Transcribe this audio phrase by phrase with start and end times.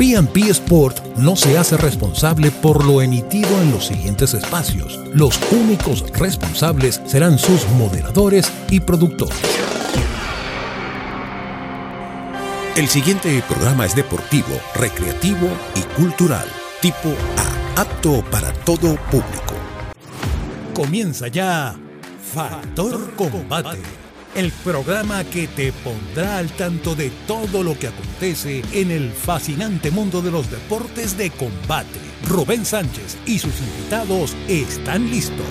[0.00, 4.98] PMP Sport no se hace responsable por lo emitido en los siguientes espacios.
[5.12, 9.36] Los únicos responsables serán sus moderadores y productores.
[12.76, 16.48] El siguiente programa es deportivo, recreativo y cultural,
[16.80, 17.10] tipo
[17.76, 19.54] A, apto para todo público.
[20.72, 21.76] Comienza ya
[22.32, 23.82] Factor Combate,
[24.34, 29.90] el programa que te pondrá al tanto de todo lo que acontece en el fascinante
[29.90, 31.98] mundo de los deportes de combate.
[32.28, 35.46] Rubén Sánchez y sus invitados están listos.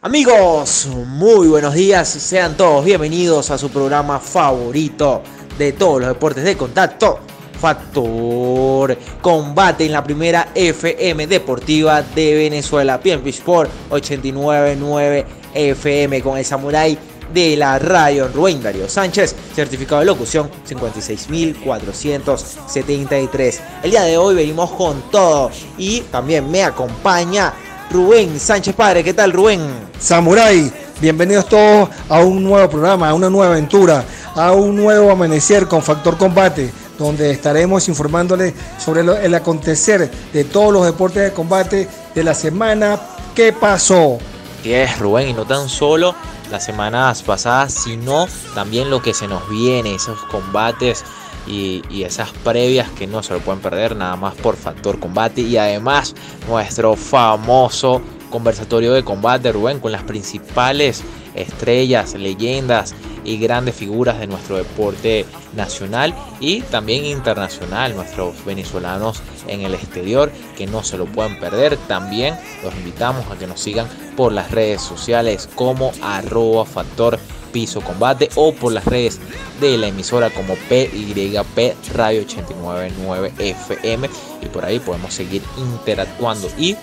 [0.00, 5.22] Amigos, muy buenos días, sean todos bienvenidos a su programa favorito
[5.56, 7.20] de todos los deportes de contacto,
[7.62, 16.44] Factor Combate en la primera FM deportiva de Venezuela, PNP Sport 899 FM con el
[16.44, 16.98] Samurai
[17.32, 23.60] de la radio Rubén Darío Sánchez, certificado de locución 56473.
[23.84, 27.54] El día de hoy venimos con todo y también me acompaña
[27.92, 29.04] Rubén Sánchez Padre.
[29.04, 29.60] ¿Qué tal Rubén?
[30.00, 30.68] Samurai,
[31.00, 35.80] bienvenidos todos a un nuevo programa, a una nueva aventura, a un nuevo amanecer con
[35.80, 42.24] Factor Combate donde estaremos informándole sobre el acontecer de todos los deportes de combate de
[42.24, 43.00] la semana
[43.34, 44.18] que pasó.
[44.64, 46.14] Es Rubén, y no tan solo
[46.50, 51.04] las semanas pasadas, sino también lo que se nos viene, esos combates
[51.46, 55.40] y, y, esas previas que no se lo pueden perder nada más por factor combate
[55.40, 56.14] y además
[56.46, 58.00] nuestro famoso
[58.30, 61.02] conversatorio de combate Rubén con las principales
[61.34, 62.94] estrellas, leyendas
[63.24, 70.30] y grandes figuras de nuestro deporte nacional y también internacional, nuestros venezolanos en el exterior
[70.56, 71.76] que no se lo pueden perder.
[71.88, 77.18] También los invitamos a que nos sigan por las redes sociales como arroba factor
[77.52, 79.20] piso combate o por las redes
[79.60, 84.10] de la emisora como PYP Radio 899 FM
[84.40, 86.76] y por ahí podemos seguir interactuando y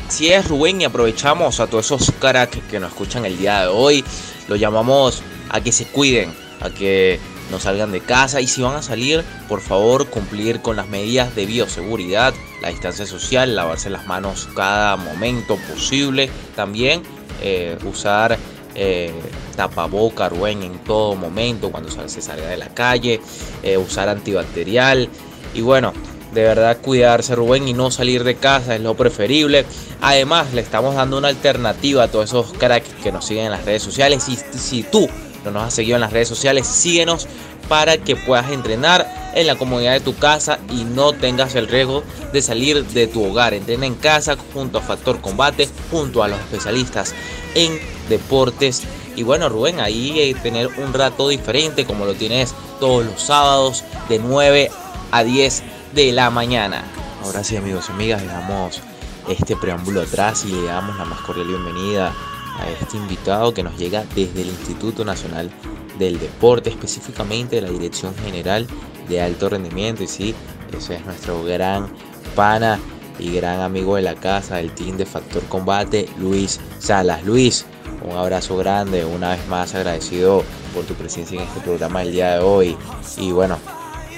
[0.08, 3.68] Si es Rubén y aprovechamos a todos esos cracks que nos escuchan el día de
[3.68, 4.04] hoy,
[4.48, 7.20] lo llamamos a que se cuiden, a que
[7.52, 8.42] no salgan de casa.
[8.42, 13.06] Y si van a salir, por favor cumplir con las medidas de bioseguridad, la distancia
[13.06, 17.04] social, lavarse las manos cada momento posible, también
[17.42, 18.38] eh, usar
[18.76, 19.14] eh,
[19.56, 23.20] tapaboca, Rubén, en todo momento, cuando se salga de la calle,
[23.64, 25.10] eh, usar antibacterial
[25.54, 25.94] y bueno,
[26.34, 29.66] de verdad cuidarse Rubén y no salir de casa es lo preferible.
[30.02, 33.66] Además, le estamos dando una alternativa a todos esos cracks que nos siguen en las
[33.66, 34.28] redes sociales.
[34.30, 35.10] Y si tú
[35.44, 37.28] no nos has seguido en las redes sociales, síguenos
[37.68, 42.04] para que puedas entrenar en la comodidad de tu casa y no tengas el riesgo
[42.34, 43.54] de salir de tu hogar.
[43.54, 47.14] Entrena en casa junto a Factor Combate, junto a los especialistas
[47.56, 47.80] en
[48.10, 48.84] deportes.
[49.16, 53.84] Y bueno, Rubén, ahí hay tener un rato diferente como lo tienes todos los sábados
[54.08, 54.72] de 9
[55.12, 55.64] a 10
[55.94, 56.84] de la mañana.
[57.24, 58.82] Ahora sí, amigos y amigas, dejamos
[59.28, 62.14] este preámbulo atrás y le damos la más cordial bienvenida
[62.60, 65.50] a este invitado que nos llega desde el Instituto Nacional
[65.98, 68.68] del Deporte, específicamente de la Dirección General
[69.08, 70.04] de Alto Rendimiento.
[70.04, 70.36] Y sí,
[70.78, 71.88] ese es nuestro gran
[72.36, 72.80] pana
[73.20, 77.24] y gran amigo de la casa, del team de Factor Combate, Luis Salas.
[77.26, 77.66] Luis,
[78.04, 80.44] un abrazo grande, una vez más agradecido
[80.74, 82.78] por tu presencia en este programa el día de hoy.
[83.18, 83.58] Y bueno,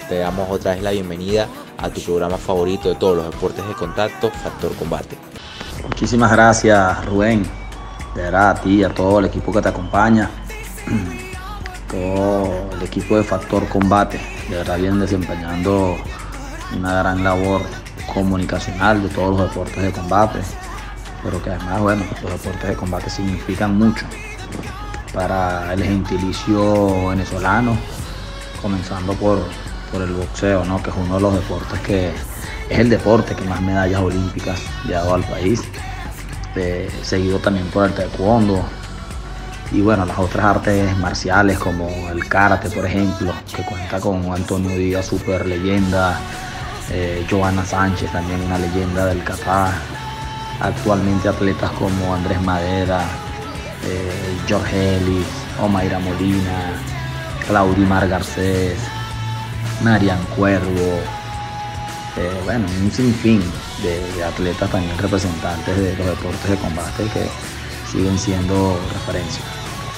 [0.07, 3.73] te damos otra vez la bienvenida a tu programa favorito de todos los deportes de
[3.73, 5.17] contacto, Factor Combate.
[5.83, 7.60] Muchísimas gracias, Rubén.
[8.15, 10.29] De verdad, a ti, a todo el equipo que te acompaña,
[11.89, 14.19] todo el equipo de Factor Combate.
[14.49, 15.97] De verdad, vienen desempeñando
[16.75, 17.61] una gran labor
[18.13, 20.39] comunicacional de todos los deportes de combate,
[21.23, 24.05] pero que además, bueno, los deportes de combate significan mucho
[25.13, 27.77] para el gentilicio venezolano,
[28.61, 29.39] comenzando por,
[29.91, 30.81] por el boxeo, ¿no?
[30.81, 32.11] que es uno de los deportes que
[32.69, 35.61] es el deporte que más medallas olímpicas le ha dado al país,
[36.55, 38.63] eh, seguido también por el taekwondo,
[39.71, 44.77] y bueno, las otras artes marciales como el karate, por ejemplo, que cuenta con Antonio
[44.77, 46.19] Díaz, super leyenda,
[46.89, 49.71] eh, Joana Sánchez, también una leyenda del Qatar,
[50.59, 53.01] actualmente atletas como Andrés Madera,
[53.85, 55.27] eh, George Ellis,
[55.61, 56.73] Omaira Molina,
[57.47, 58.77] Claudimar Garcés,
[59.81, 60.99] Marian Cuervo,
[62.17, 63.41] eh, bueno, un sinfín
[63.83, 67.27] de, atletas también representantes de los deportes de combate que
[67.91, 69.43] siguen siendo referencia.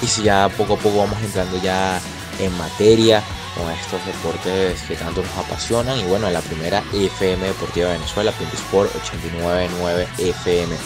[0.02, 2.00] Y si ya poco a poco vamos entrando ya
[2.38, 3.22] en materia
[3.56, 7.94] con estos deportes que tanto nos apasionan y bueno, en la primera FM Deportiva de
[7.94, 10.76] Venezuela, Pinto Sport 899 FM.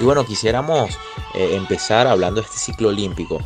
[0.00, 0.98] Y bueno, quisiéramos
[1.34, 3.40] eh, empezar hablando de este ciclo olímpico.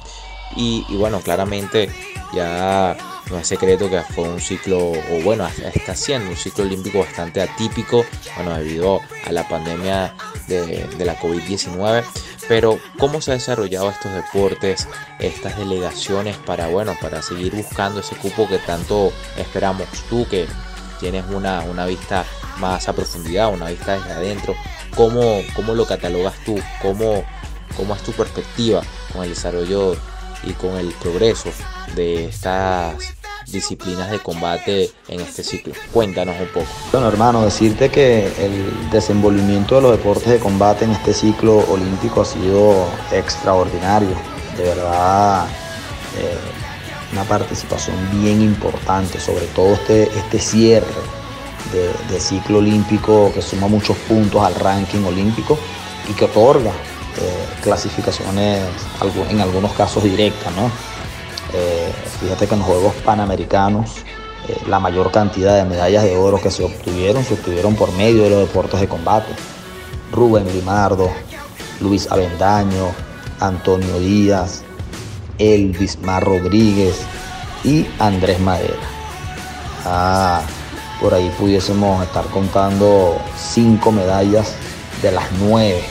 [0.57, 1.91] Y, y bueno, claramente
[2.33, 2.97] ya
[3.31, 7.43] no es secreto que fue un ciclo, o bueno, está siendo un ciclo olímpico bastante
[7.43, 8.05] atípico,
[8.37, 10.15] bueno, debido a la pandemia
[10.47, 12.05] de, la COVID-19.
[12.49, 14.89] Pero, ¿cómo se han desarrollado estos deportes,
[15.19, 20.47] estas delegaciones para, bueno, para seguir buscando ese cupo que tanto esperamos tú, que
[20.99, 22.25] tienes una, una vista
[22.59, 24.55] más a profundidad, una vista desde adentro?
[24.97, 26.59] ¿Cómo, cómo lo catalogas tú?
[26.81, 27.23] ¿Cómo,
[27.77, 28.83] ¿Cómo es tu perspectiva
[29.13, 29.95] con el desarrollo
[30.45, 31.51] y con el progreso
[31.95, 33.18] de estas
[33.51, 35.75] disciplinas de combate en este ciclo.
[35.93, 36.67] Cuéntanos un poco.
[36.93, 42.23] Bueno, hermano, decirte que el desenvolvimiento de los deportes de combate en este ciclo olímpico
[42.23, 44.11] ha sido extraordinario.
[44.57, 45.47] De verdad,
[46.19, 46.37] eh,
[47.13, 50.87] una participación bien importante, sobre todo este, este cierre
[51.73, 55.59] de, ciclo olímpico que suma muchos puntos al ranking olímpico
[56.09, 58.63] y que otorga eh, clasificaciones
[59.31, 60.71] en algunos casos directas, ¿no?
[61.53, 64.05] Eh, fíjate que en los Juegos Panamericanos
[64.49, 68.25] eh, la mayor cantidad de medallas de oro que se obtuvieron se obtuvieron por medio
[68.25, 69.33] de los deportes de combate.
[70.13, 71.11] Rubén Limardo,
[71.81, 72.93] Luis Avendaño,
[73.41, 74.63] Antonio Díaz,
[75.39, 77.01] Elvis Mar Rodríguez
[77.65, 78.75] y Andrés Madera.
[79.85, 80.43] Ah,
[81.01, 84.55] por ahí pudiésemos estar contando cinco medallas
[85.03, 85.83] de las nueve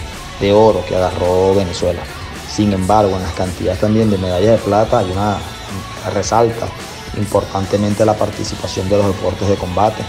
[0.42, 2.02] de oro que agarró Venezuela.
[2.50, 5.38] Sin embargo, en las cantidades también de medallas de plata hay una
[6.14, 6.68] resalta
[7.18, 10.04] importantemente la participación de los deportes de combate.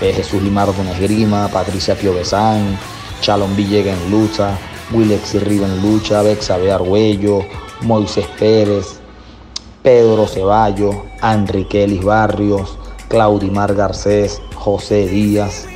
[0.00, 2.78] Eh, Jesús Limardo en esgrima, Patricia Piovesán,
[3.20, 4.58] Chalón Villegas en lucha,
[4.92, 7.44] Willex Riva en lucha, Bexabe Arguello,
[7.82, 9.00] Moisés Pérez,
[9.82, 12.78] Pedro Ceballos, Enrique Elis Barrios,
[13.08, 15.66] Claudimar Garcés, José Díaz,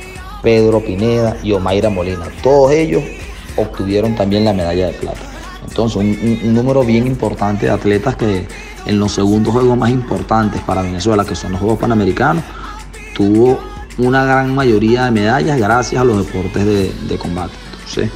[0.41, 2.27] Pedro Pineda y Omaira Molina.
[2.41, 3.03] Todos ellos
[3.55, 5.26] obtuvieron también la medalla de plata.
[5.67, 8.47] Entonces, un, número bien importante de atletas que
[8.85, 12.43] en los segundos juegos más importantes para Venezuela, que son los Juegos Panamericanos,
[13.13, 13.59] tuvo
[13.97, 17.53] una gran mayoría de medallas gracias a los deportes de, combate.
[17.73, 18.11] Entonces,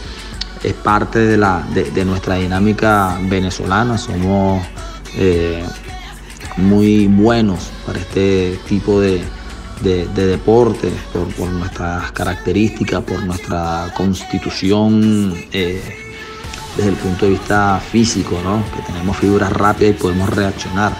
[0.63, 3.97] es parte de, la, de, nuestra dinámica venezolana.
[3.97, 4.61] Somos
[5.17, 5.63] eh,
[6.57, 9.23] muy buenos para este tipo de,
[9.81, 16.00] deportes por, nuestras características, por nuestra constitución eh,
[16.75, 18.63] desde el punto de vista físico, ¿no?
[18.75, 20.93] que tenemos fibras rápidas y podemos reaccionar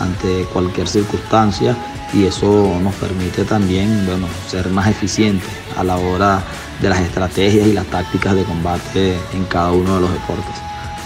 [0.00, 1.76] ante cualquier circunstancia
[2.12, 6.42] y eso nos permite también bueno, ser más eficientes a la hora
[6.80, 10.54] de las estrategias y las tácticas de combate en cada uno de los deportes.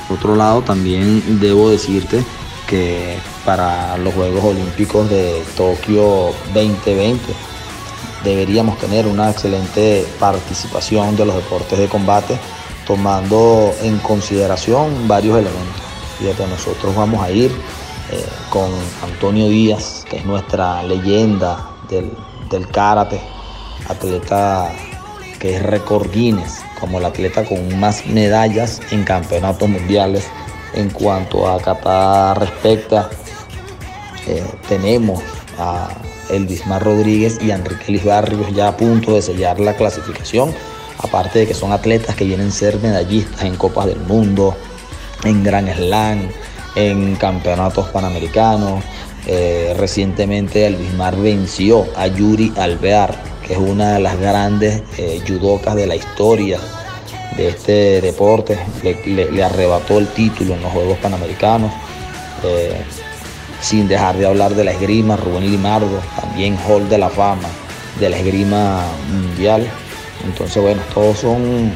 [0.07, 2.25] Por otro lado, también debo decirte
[2.67, 7.19] que para los Juegos Olímpicos de Tokio 2020
[8.25, 12.39] deberíamos tener una excelente participación de los deportes de combate
[12.89, 15.83] tomando en consideración varios elementos.
[16.19, 17.53] Fíjate, nosotros vamos a ir
[18.11, 18.71] eh, con
[19.03, 22.11] Antonio Díaz, que es nuestra leyenda del,
[22.51, 23.21] del karate,
[23.89, 24.73] atleta
[25.39, 30.27] que es récord Guinness, como el atleta con más medallas en campeonatos mundiales.
[30.73, 33.11] En cuanto a Qatar respecta,
[34.27, 35.23] eh, tenemos
[35.59, 35.89] a
[36.31, 40.55] Elvis Mar Rodríguez y a Enrique Luis Barrios ya a punto de sellar la clasificación
[40.99, 44.57] aparte de que son atletas que vienen a ser medallistas en Copas del Mundo,
[45.25, 46.29] en Gran Slam,
[46.75, 48.83] en campeonatos panamericanos.
[49.27, 53.15] Eh, recientemente el Bismar venció a Yuri Alvear,
[53.47, 56.59] que es una de las grandes eh, judocas de la historia
[57.37, 58.59] de este deporte.
[58.83, 61.73] Le, arrebató el título en los Juegos Panamericanos.
[62.45, 62.81] Eh,
[63.61, 67.49] sin dejar de hablar de la esgrima, Rubén Limardo, también Hall de la Fama
[67.99, 69.69] de la esgrima mundial.
[70.25, 71.73] Entonces, bueno, todos son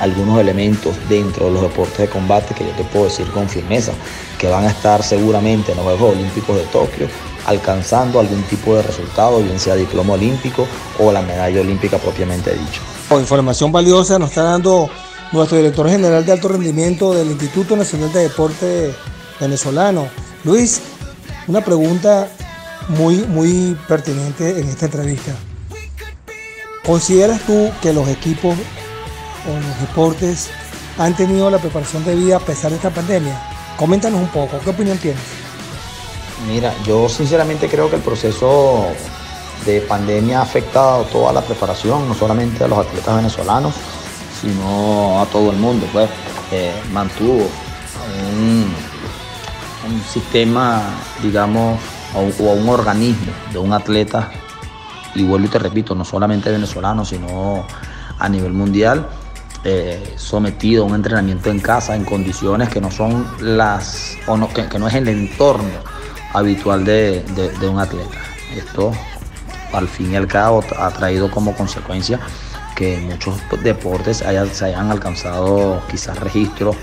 [0.00, 3.92] algunos elementos dentro de los deportes de combate que yo te puedo decir con firmeza
[4.38, 7.08] que van a estar seguramente en los Juegos Olímpicos de Tokio
[7.46, 10.66] alcanzando algún tipo de resultado, bien sea diploma olímpico
[10.98, 12.82] o la medalla olímpica propiamente dicho.
[13.18, 14.90] Información valiosa nos está dando
[15.32, 18.94] nuestro director general de alto rendimiento del Instituto Nacional de Deporte
[19.40, 20.08] venezolano.
[20.44, 20.80] Luis,
[21.46, 22.28] una pregunta
[22.88, 25.32] muy, muy pertinente en esta entrevista.
[26.86, 30.50] ¿Consideras tú que los equipos o los deportes
[30.98, 33.36] han tenido la preparación de vida a pesar de esta pandemia?
[33.76, 35.20] Coméntanos un poco, ¿qué opinión tienes?
[36.46, 38.86] Mira, yo sinceramente creo que el proceso
[39.64, 43.74] de pandemia ha afectado toda la preparación, no solamente a los atletas venezolanos,
[44.40, 45.86] sino a todo el mundo.
[45.92, 46.08] Pues
[46.92, 47.48] mantuvo
[48.32, 48.72] un,
[50.12, 50.82] sistema,
[51.20, 51.80] digamos,
[52.14, 54.30] o, un organismo de un atleta,
[55.20, 57.66] y vuelvo y te repito, no solamente venezolano, sino
[58.18, 59.06] a nivel mundial,
[59.64, 64.48] eh, sometido a un entrenamiento en casa en condiciones que no son las, o no,
[64.52, 65.68] que, no es el entorno
[66.32, 67.22] habitual de,
[67.60, 68.18] de un atleta.
[68.54, 68.92] Esto
[69.72, 72.20] al fin y al cabo ha traído como consecuencia
[72.76, 76.76] que muchos deportes se hayan alcanzado quizás registros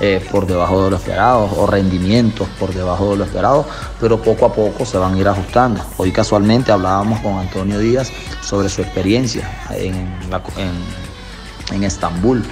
[0.00, 3.66] eh, por debajo de lo esperado o rendimientos por debajo de lo esperado,
[4.00, 5.80] pero poco a poco se van a ir ajustando.
[5.96, 9.94] Hoy casualmente hablábamos con Antonio Díaz sobre su experiencia en,
[11.72, 12.42] en, Estambul,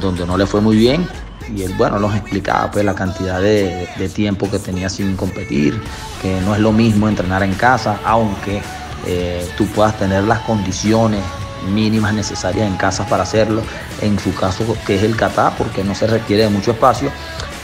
[0.00, 1.06] donde no le fue muy bien
[1.54, 5.80] y él bueno nos explicaba pues la cantidad de, de, tiempo que tenía sin competir,
[6.22, 8.62] que no es lo mismo entrenar en casa, aunque
[9.06, 11.22] eh, tú puedas tener las condiciones
[11.68, 13.62] mínimas necesarias en casa para hacerlo.
[14.00, 17.10] En su caso, que es el Qatar, porque no se requiere de mucho espacio,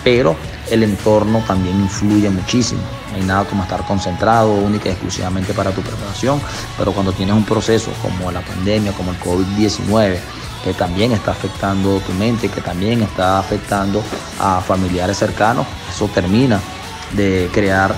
[0.05, 0.37] pero
[0.71, 2.81] el entorno también influye muchísimo.
[3.11, 6.41] No hay nada como estar concentrado única y exclusivamente para tu preparación,
[6.76, 10.19] pero cuando tienes un proceso como la pandemia, como el COVID-19,
[10.65, 14.03] que también está afectando tu mente, que también está afectando
[14.41, 16.61] a familiares cercanos, eso termina
[17.12, 17.95] de crear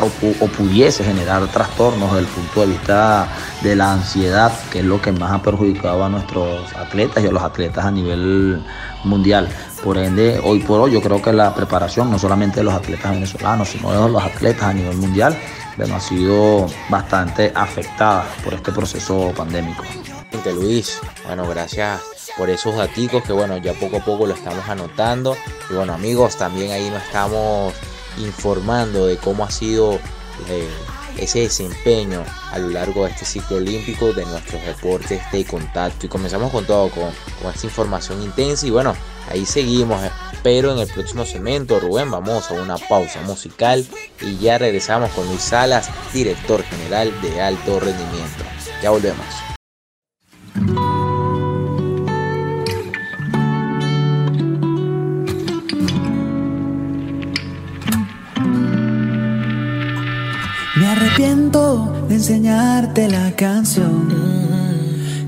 [0.00, 3.28] o, pudiese generar trastornos desde el punto de vista
[3.62, 7.30] de la ansiedad, que es lo que más ha perjudicado a nuestros atletas y a
[7.30, 8.62] los atletas a nivel
[9.04, 9.48] mundial.
[9.82, 13.12] Por ende, hoy por hoy yo creo que la preparación no solamente de los atletas
[13.12, 15.36] venezolanos, sino de los atletas a nivel mundial,
[15.78, 19.84] ha sido bastante afectada por este proceso pandémico.
[20.54, 22.02] Luis, bueno, gracias
[22.36, 25.36] por esos datos que bueno, ya poco a poco lo estamos anotando.
[25.70, 27.72] Y bueno amigos, también ahí nos estamos
[28.18, 29.98] informando de cómo ha sido
[30.48, 30.68] eh,
[31.18, 36.06] ese desempeño a lo largo de este ciclo olímpico de nuestros deportes de contacto.
[36.06, 38.94] Y comenzamos con todo, con, con esta información intensa y bueno,
[39.30, 40.00] ahí seguimos.
[40.42, 43.86] Pero en el próximo segmento, Rubén, vamos a una pausa musical
[44.20, 48.44] y ya regresamos con Luis Salas, director general de alto rendimiento.
[48.82, 49.24] Ya volvemos.
[61.24, 64.12] De enseñarte la canción.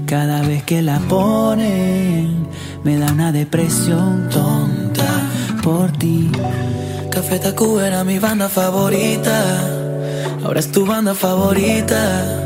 [0.04, 2.46] Cada vez que la ponen,
[2.84, 5.08] me da una depresión tonta
[5.62, 6.30] por ti.
[7.10, 9.42] Café Tacuba era mi banda favorita,
[10.44, 12.42] ahora es tu banda favorita.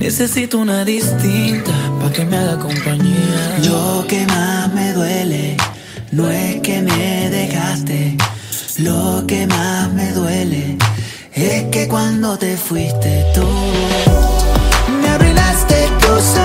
[0.00, 1.70] Necesito una distinta
[2.00, 3.58] para que me haga compañía.
[3.64, 5.56] Lo que más me duele
[6.10, 8.16] no es que me dejaste,
[8.78, 10.78] lo que más me duele
[11.34, 13.46] es que cuando te fuiste tú,
[15.00, 16.41] me arruinaste cosa,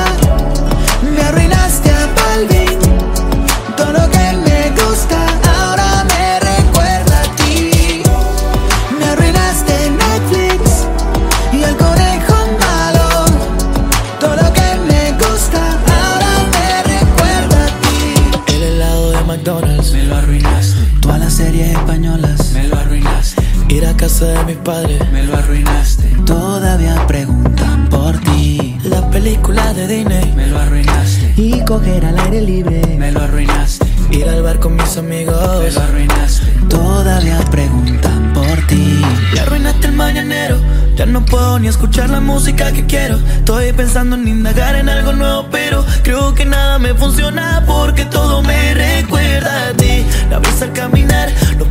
[24.18, 26.08] casa de mis padres, me lo arruinaste.
[26.26, 28.76] Todavía preguntan por ti.
[28.84, 31.34] La película de Disney, me lo arruinaste.
[31.38, 33.86] Y coger al aire libre, me lo arruinaste.
[34.10, 36.48] Ir al bar con mis amigos, me lo arruinaste.
[36.68, 39.02] Todavía preguntan por ti.
[39.36, 40.58] Y arruinaste el mañanero.
[40.96, 43.20] Ya no puedo ni escuchar la música que quiero.
[43.38, 48.42] Estoy pensando en indagar en algo nuevo, pero creo que nada me funciona porque todo
[48.42, 50.04] me recuerda a ti.
[50.32, 51.67] La brisa al caminar, no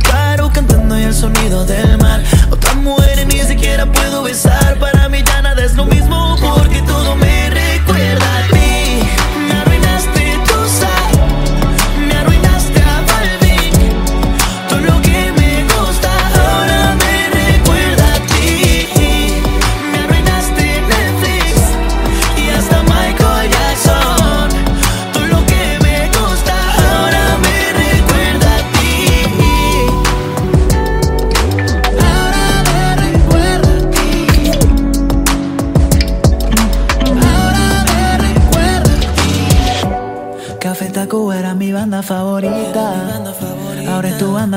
[0.95, 2.23] y el sonido del mar.
[2.49, 4.77] Otras mujeres ni siquiera puedo besar.
[4.79, 8.66] Para mí ya nada es lo mismo porque todo me recuerda.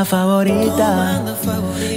[0.04, 1.22] Favorita.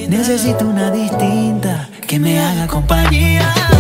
[0.10, 3.73] Necesito una distinta que me haga compañía.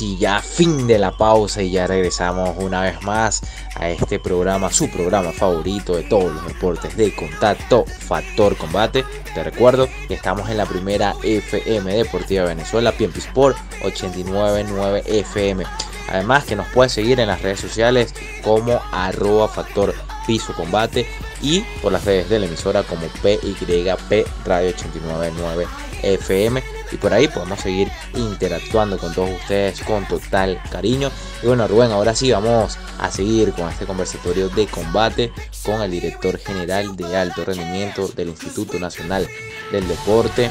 [0.00, 3.42] Y ya fin de la pausa y ya regresamos una vez más
[3.76, 9.04] a este programa, su programa favorito de todos los deportes de contacto, Factor Combate.
[9.34, 15.64] Te recuerdo que estamos en la primera FM Deportiva de Venezuela, Piempi Sport 899 FM.
[16.08, 19.94] Además que nos puedes seguir en las redes sociales como arroba factor
[20.26, 21.06] piso combate
[21.40, 25.66] y por las redes de la emisora como PYP Radio 899
[26.02, 31.10] FM y por ahí podemos seguir interactuando con todos ustedes con total cariño.
[31.42, 35.32] Y bueno, Rubén, ahora sí vamos a seguir con este conversatorio de combate
[35.64, 39.26] con el director general de alto rendimiento del Instituto Nacional
[39.72, 40.50] del Deporte,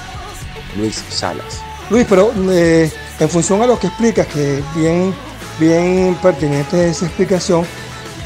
[0.77, 1.61] Luis Salas.
[1.89, 5.13] Luis, pero eh, en función a lo que explicas, que bien,
[5.59, 7.65] bien pertinente esa explicación,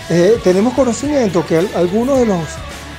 [0.10, 2.40] eh, tenemos conocimiento que al- algunos de los,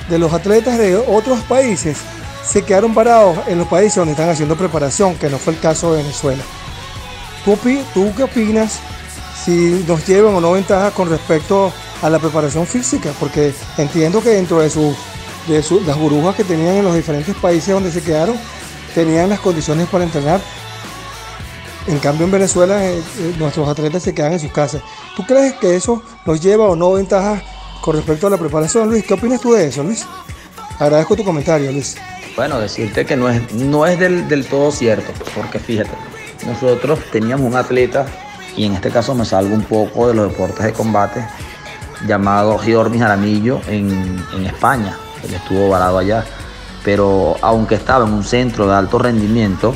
[0.09, 1.97] de los atletas de otros países
[2.45, 5.93] se quedaron parados en los países donde están haciendo preparación, que no fue el caso
[5.93, 6.43] de Venezuela.
[7.45, 8.79] ¿Tú, qué opinas
[9.43, 13.11] si nos llevan o no ventaja con respecto a la preparación física?
[13.19, 14.95] Porque entiendo que dentro de, sus-
[15.47, 18.35] de su- las burbujas que tenían en los diferentes países donde se quedaron,
[18.93, 20.41] tenían las condiciones para entrenar.
[21.87, 24.81] En cambio en Venezuela eh, eh, nuestros atletas se quedan en sus casas.
[25.15, 27.41] ¿Tú crees que eso nos lleva o no ventaja
[27.81, 29.03] con respecto a la preparación, Luis?
[29.05, 30.05] ¿Qué opinas tú de eso, Luis?
[30.77, 31.95] Agradezco tu comentario, Luis.
[32.39, 35.91] Bueno, decirte que no es, no es del, del todo cierto, porque fíjate,
[36.47, 38.05] nosotros teníamos un atleta,
[38.55, 41.27] y en este caso me salgo un poco de los deportes de combate,
[42.07, 44.95] llamado Giormi Jaramillo en, en España.
[45.21, 46.23] Él estuvo varado allá,
[46.85, 49.75] pero aunque estaba en un centro de alto rendimiento,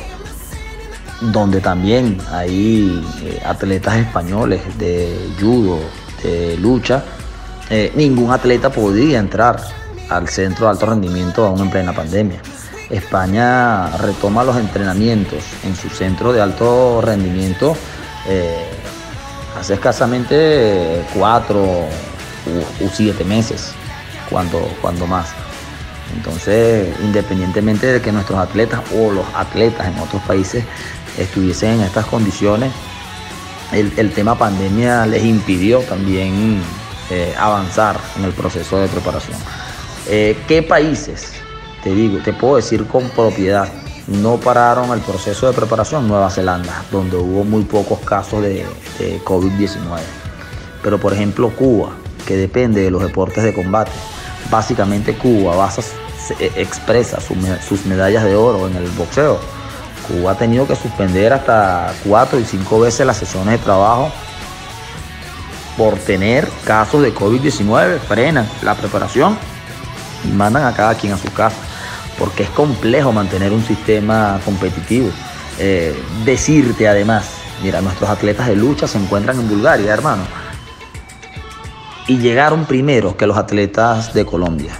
[1.19, 5.79] donde también hay eh, atletas españoles de judo,
[6.23, 7.03] de lucha,
[7.69, 9.59] eh, ningún atleta podía entrar
[10.09, 12.39] al centro de alto rendimiento aún en plena pandemia.
[12.93, 17.75] España retoma los entrenamientos en su centro de alto rendimiento
[18.27, 18.65] eh,
[19.59, 23.71] hace escasamente cuatro u, siete meses,
[24.29, 25.29] cuando, cuando más.
[26.15, 30.63] Entonces, independientemente de que nuestros atletas o los atletas en otros países
[31.17, 32.71] estuviesen en estas condiciones,
[33.71, 36.61] el, tema pandemia les impidió también
[37.09, 39.37] eh, avanzar en el proceso de preparación.
[40.07, 41.42] Eh, ¿Qué países?
[41.83, 43.67] Te digo, te puedo decir con propiedad,
[44.07, 48.65] no pararon el proceso de preparación Nueva Zelanda, donde hubo muy pocos casos de,
[48.99, 49.77] de COVID-19.
[50.81, 51.89] Pero por ejemplo Cuba,
[52.25, 53.91] que depende de los deportes de combate,
[54.49, 59.39] básicamente Cuba basa, se- expresa su me- sus medallas de oro en el boxeo.
[60.07, 64.09] Cuba ha tenido que suspender hasta cuatro y cinco veces las sesiones de trabajo
[65.77, 69.37] por tener casos de COVID-19, frenan la preparación
[70.25, 71.55] y mandan a cada quien a su casa,
[72.17, 75.09] porque es complejo mantener un sistema competitivo.
[75.59, 75.95] Eh,
[76.25, 77.29] decirte además,
[77.61, 80.23] mira, nuestros atletas de lucha se encuentran en Bulgaria, hermano,
[82.07, 84.73] y llegaron primero que los atletas de Colombia.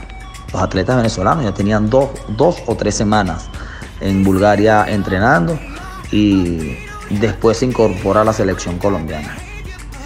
[0.51, 3.49] Los atletas venezolanos ya tenían dos, dos o tres semanas
[4.01, 5.57] en Bulgaria entrenando
[6.11, 6.77] y
[7.09, 9.35] después se incorpora a la selección colombiana.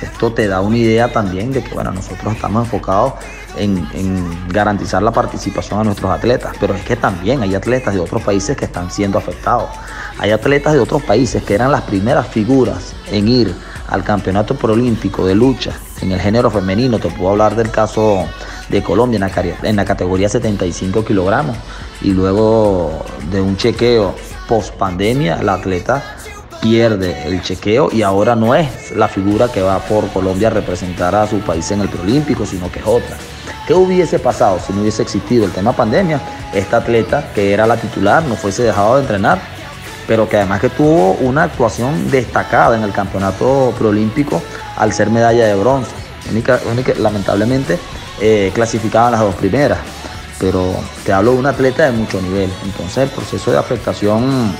[0.01, 3.13] Esto te da una idea también de que bueno, nosotros estamos enfocados
[3.57, 8.21] en, garantizar la participación a nuestros atletas, pero es que también hay atletas de otros
[8.21, 9.69] países que están siendo afectados.
[10.17, 13.53] Hay atletas de otros países que eran las primeras figuras en ir
[13.87, 16.99] al campeonato proolímpico de lucha en el género femenino.
[16.99, 18.25] Te puedo hablar del caso
[18.69, 21.55] de Colombia en la, en la categoría 75 kilogramos
[22.01, 24.15] y luego de un chequeo
[24.47, 26.15] post pandemia, la atleta
[26.61, 31.13] pierde el chequeo y ahora no es la figura que va por Colombia a representar
[31.15, 33.17] a su país en el preolímpico, sino que es otra.
[33.67, 36.21] ¿Qué hubiese pasado si no hubiese existido el tema pandemia?
[36.53, 39.39] Esta atleta, que era la titular, no fuese dejado de entrenar,
[40.07, 44.41] pero que además que tuvo una actuación destacada en el campeonato preolímpico
[44.77, 45.91] al ser medalla de bronce.
[46.31, 47.77] Única- lamentablemente
[48.21, 49.79] eh, clasificaban las dos primeras.
[50.39, 50.71] pero
[51.03, 52.49] te hablo de un atleta de mucho nivel.
[52.63, 54.53] Entonces el proceso de afectación,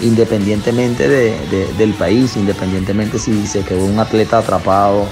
[0.00, 5.06] independientemente del país, independientemente si se quedó un atleta atrapado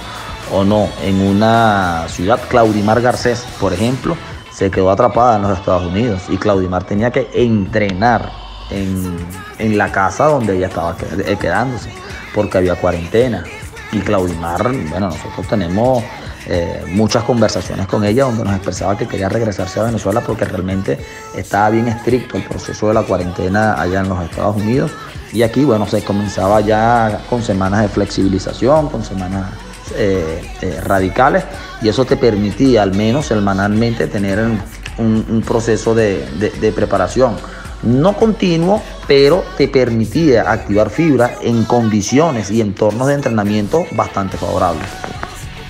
[0.53, 4.17] o no, en una ciudad, Claudimar Garcés, por ejemplo,
[4.53, 8.31] se quedó atrapada en los Estados Unidos y Claudimar tenía que entrenar
[8.71, 9.17] en,
[9.59, 11.91] en la casa donde ella estaba quedándose,
[12.35, 13.45] porque había cuarentena.
[13.93, 16.03] Y Claudimar, bueno, nosotros tenemos
[16.47, 20.99] eh, muchas conversaciones con ella donde nos expresaba que quería regresarse a Venezuela porque realmente
[21.37, 24.91] estaba bien estricto el proceso de la cuarentena allá en los Estados Unidos.
[25.33, 29.47] Y aquí, bueno, se comenzaba ya con semanas de flexibilización, con semanas
[29.97, 31.45] eh, eh, radicales,
[31.81, 34.39] y eso te permitía al menos semanalmente tener
[34.99, 37.37] un, proceso de, preparación.
[37.83, 44.87] No continuo, pero te permitía activar fibra en condiciones y entornos de entrenamiento bastante favorables.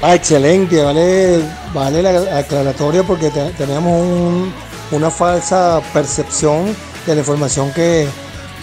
[0.02, 1.40] Ah, excelente, vale,
[1.72, 4.48] vale la aclaratoria porque teníamos
[4.90, 8.08] una falsa percepción de la información que,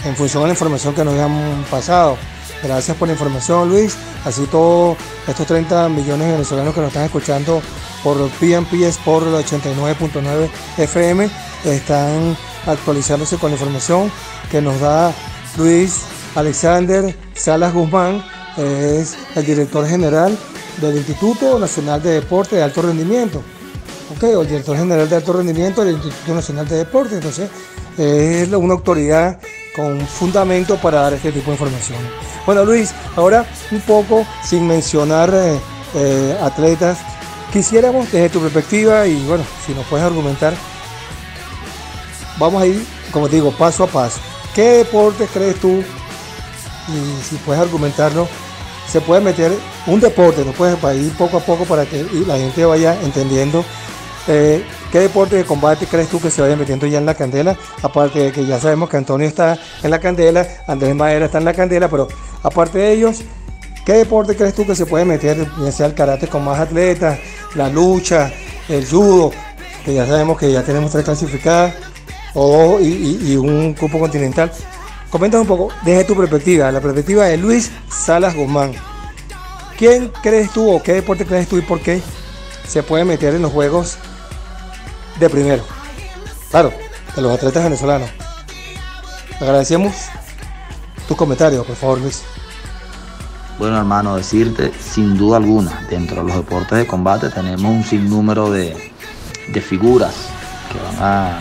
[0.04, 2.16] en función de la información que nos habían pasado.
[2.62, 3.96] Gracias por la información, Luis.
[4.24, 4.96] Así todos
[5.26, 7.62] estos 30 millones de venezolanos que nos están escuchando
[8.04, 11.30] por PNP Sport 89.9 FM
[11.64, 14.10] están actualizándose con la información
[14.50, 15.12] que nos da
[15.56, 16.00] Luis
[16.34, 18.22] Alexander Salas Guzmán,
[18.56, 20.36] es el director general
[20.80, 23.42] del Instituto Nacional de Deporte de Alto Rendimiento.
[24.14, 24.22] ¿ok?
[24.22, 27.14] El director general de alto rendimiento del Instituto Nacional de Deporte.
[27.14, 27.48] Entonces,
[27.96, 29.38] es una autoridad
[29.80, 31.98] con fundamento para dar este tipo de información.
[32.44, 35.58] Bueno, Luis, ahora un poco sin mencionar eh,
[35.94, 36.98] eh, atletas,
[37.50, 40.52] quisiéramos desde tu perspectiva y bueno, si nos puedes argumentar,
[42.38, 44.20] vamos a ir, como digo, paso a paso.
[44.54, 45.82] ¿Qué deportes crees tú?
[46.88, 48.28] Y si puedes argumentarlo,
[48.86, 49.50] se puede meter
[49.86, 53.64] un deporte, no puedes ir poco a poco para que la gente vaya entendiendo
[54.28, 57.56] eh, qué deporte de combate crees tú que se vaya metiendo ya en la candela,
[57.82, 61.44] aparte de que ya sabemos que Antonio está en la candela, Andrés Madera está en
[61.44, 62.08] la candela, pero
[62.42, 63.22] aparte de ellos,
[63.84, 67.18] ¿qué deporte crees tú que se puede meter, ya sea el karate con más atletas,
[67.54, 68.32] la lucha,
[68.68, 69.30] el judo,
[69.84, 71.74] que ya sabemos que ya tenemos tres clasificadas,
[72.34, 74.50] o y, y un grupo continental?
[75.10, 78.72] Comenta un poco desde tu perspectiva, la perspectiva de Luis Salas Guzmán.
[79.76, 82.00] ¿Quién crees tú o qué deporte crees tú y por qué
[82.68, 83.98] se puede meter en los juegos
[85.20, 85.62] de primero?
[86.50, 86.72] Claro,
[87.14, 88.10] de los atletas venezolanos.
[89.40, 89.94] Agradecemos
[91.06, 92.22] tus comentarios, por favor, Luis.
[93.58, 98.50] Bueno, hermano, decirte, sin duda alguna, dentro de los deportes de combate tenemos un sinnúmero
[98.50, 98.92] de,
[99.52, 100.14] de figuras
[100.72, 101.38] que van a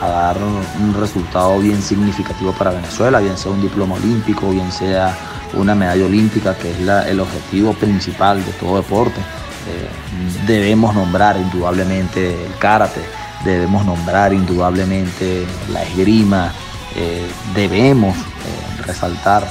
[0.00, 5.16] a dar un resultado bien significativo para Venezuela, bien sea un diploma olímpico, bien sea
[5.54, 9.20] una medalla olímpica, que es el objetivo principal de todo deporte.
[9.68, 13.00] Eh, debemos nombrar indudablemente el karate,
[13.44, 16.52] debemos nombrar indudablemente la esgrima,
[16.96, 19.46] eh, debemos eh, resaltar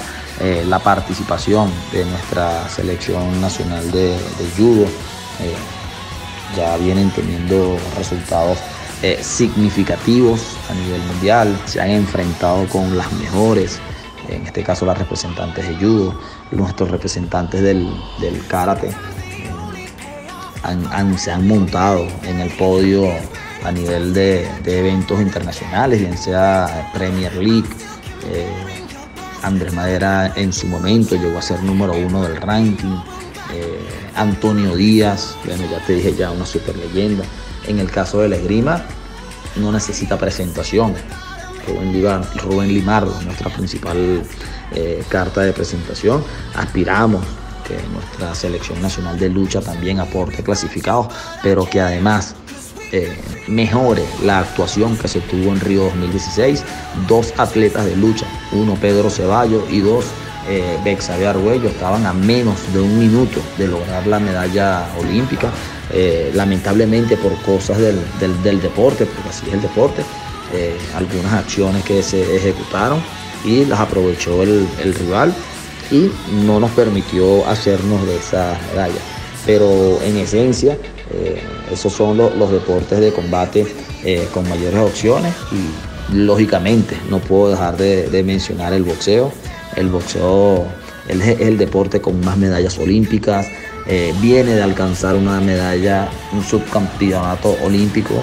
[0.67, 4.15] la participación de nuestra selección nacional de,
[4.55, 4.85] judo.
[6.55, 8.59] ya vienen teniendo resultados
[9.19, 13.79] significativos a nivel mundial, se han enfrentado con las mejores,
[14.29, 16.13] en este caso las representantes de judo,
[16.51, 17.89] nuestros representantes del,
[18.47, 18.91] karate,
[20.65, 23.07] eh, se han montado en el podio
[23.63, 27.67] a nivel de, eventos internacionales, bien sea Premier League.
[28.25, 28.47] Eh,
[29.43, 32.97] Andrés Madera en su momento llegó a ser número uno del ranking.
[34.15, 37.23] Antonio Díaz, bueno, ya te dije ya una super leyenda.
[37.67, 38.83] En el caso de la esgrima,
[39.55, 40.95] no necesita presentación.
[41.67, 44.23] Rubén, Limardo, nuestra principal
[44.73, 46.23] eh, carta de presentación.
[46.55, 47.23] Aspiramos
[47.67, 51.07] que nuestra selección nacional de lucha también aporte clasificados,
[51.43, 52.35] pero que además
[52.91, 56.63] eh, mejore la actuación que se tuvo en Río 2016.
[57.07, 60.05] Dos atletas de lucha, uno Pedro Ceballos y dos
[60.49, 65.51] eh, Bexabe Arguello, estaban a menos de un minuto de lograr la medalla olímpica.
[65.91, 70.03] Eh, lamentablemente por cosas del, deporte, porque así es el deporte,
[70.53, 72.99] eh, algunas acciones que se ejecutaron
[73.45, 75.33] y las aprovechó el, rival
[75.91, 76.11] y
[76.45, 78.99] no nos permitió hacernos de esa medalla.
[79.45, 80.77] Pero en esencia,
[81.11, 83.65] eh, esos son los deportes de combate
[84.33, 89.31] con mayores opciones y lógicamente no puedo dejar de, mencionar el boxeo.
[89.75, 90.65] El boxeo
[91.07, 93.47] es el deporte con más medallas olímpicas,
[93.85, 98.15] eh, viene de alcanzar una medalla, un subcampeonato olímpico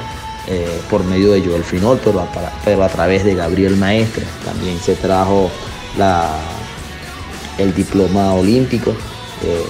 [0.47, 2.29] eh, por medio de Joel Finol, pero a,
[2.65, 4.25] pero a través de Gabriel Maestre.
[4.45, 5.51] También se trajo
[5.97, 6.37] la,
[7.59, 8.91] el diploma olímpico.
[9.43, 9.67] Eh,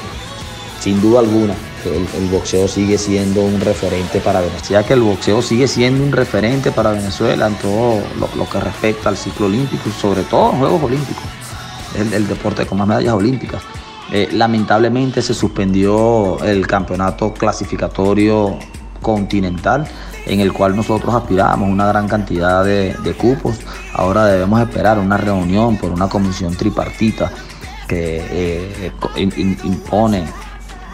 [0.81, 1.55] sin duda alguna,
[1.87, 4.83] el, boxeo sigue siendo un referente para Venezuela.
[4.83, 8.03] Ya que el boxeo sigue siendo un referente para Venezuela en todo
[8.37, 11.25] lo, que respecta al ciclo olímpico, sobre todo en Juegos Olímpicos.
[11.95, 13.63] El, deporte con más medallas olímpicas.
[14.13, 18.59] Eh, lamentablemente se suspendió el campeonato clasificatorio
[19.01, 19.87] continental
[20.27, 23.57] en el cual nosotros aspirábamos una gran cantidad de cupos.
[23.93, 27.31] Ahora debemos esperar una reunión por una comisión tripartita
[27.87, 30.25] que eh, impone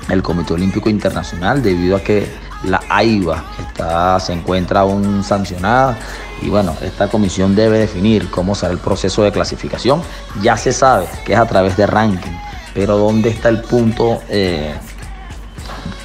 [0.09, 2.27] el Comité Olímpico Internacional debido a que
[2.65, 5.97] la AIBA está, se encuentra aún sancionada
[6.43, 10.03] y bueno, esta comisión debe definir cómo será el proceso de clasificación.
[10.43, 12.33] Ya se sabe que es a través de ranking,
[12.75, 14.75] pero ¿dónde está el punto eh,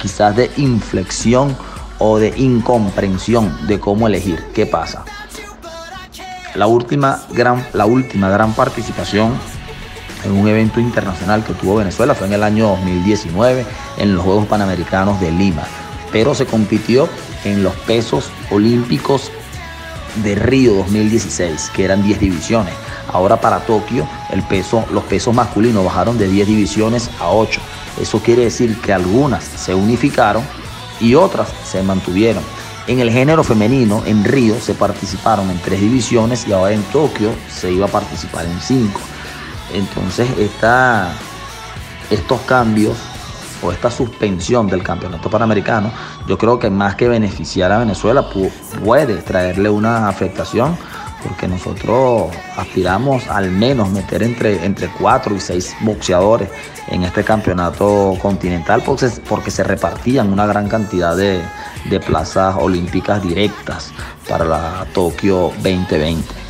[0.00, 1.56] quizás de inflexión
[1.98, 4.44] o de incomprensión de cómo elegir?
[4.54, 5.04] ¿Qué pasa?
[6.54, 9.34] La última gran, la última gran participación
[10.26, 13.64] en un evento internacional que tuvo Venezuela fue en el año 2019
[13.98, 15.62] en los Juegos Panamericanos de Lima,
[16.12, 17.08] pero se compitió
[17.44, 19.30] en los pesos olímpicos
[20.22, 22.74] de Río 2016, que eran 10 divisiones.
[23.12, 27.60] Ahora para Tokio el peso, los pesos masculinos bajaron de 10 divisiones a 8.
[28.00, 30.42] Eso quiere decir que algunas se unificaron
[31.00, 32.42] y otras se mantuvieron.
[32.88, 37.30] En el género femenino, en Río se participaron en tres divisiones y ahora en Tokio
[37.52, 39.00] se iba a participar en cinco.
[39.72, 40.28] Entonces,
[42.10, 42.96] estos cambios
[43.62, 45.90] o esta suspensión del campeonato panamericano,
[46.28, 48.50] yo creo que más que beneficiar a Venezuela, pu-
[48.84, 50.76] puede traerle una afectación,
[51.22, 52.26] porque nosotros
[52.56, 56.48] aspiramos al menos meter entre, entre cuatro y seis boxeadores
[56.88, 61.40] en este campeonato continental, porque, porque se repartían una gran cantidad de,
[61.86, 63.90] de plazas olímpicas directas
[64.28, 66.45] para la Tokio 2020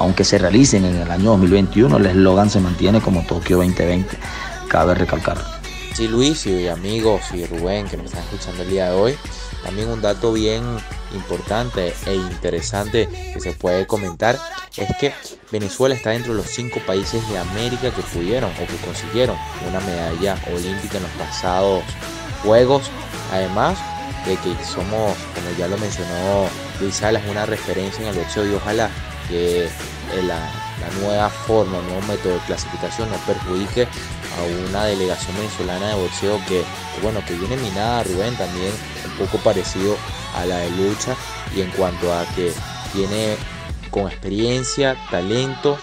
[0.00, 4.16] aunque se realicen en el año 2021, el eslogan se mantiene como Tokio 2020,
[4.66, 5.36] cabe recalcar.
[5.92, 9.18] Sí, Luis y amigos y Rubén que me están escuchando el día de hoy.
[9.62, 10.62] También un dato bien
[11.12, 14.38] importante e interesante que se puede comentar
[14.78, 15.12] es que
[15.52, 19.36] Venezuela está dentro de los cinco países de América que pudieron o que consiguieron
[19.68, 21.84] una medalla olímpica en los pasados
[22.42, 22.90] Juegos.
[23.32, 23.78] Además
[24.24, 26.46] de que somos, como ya lo mencionó
[26.80, 28.90] Luis Salas, una referencia en el boxeo y ojalá
[29.30, 29.70] que eh,
[30.26, 30.50] la,
[31.00, 36.40] nueva forma, el nuevo método de clasificación no perjudique a una delegación venezolana de boxeo
[36.48, 36.64] que,
[37.02, 38.72] bueno, que viene minada, Rubén, también
[39.04, 39.96] un poco parecido
[40.34, 41.14] a la de lucha.
[41.54, 42.52] Y en cuanto a que
[42.92, 43.36] tiene
[43.90, 45.78] con experiencia, talento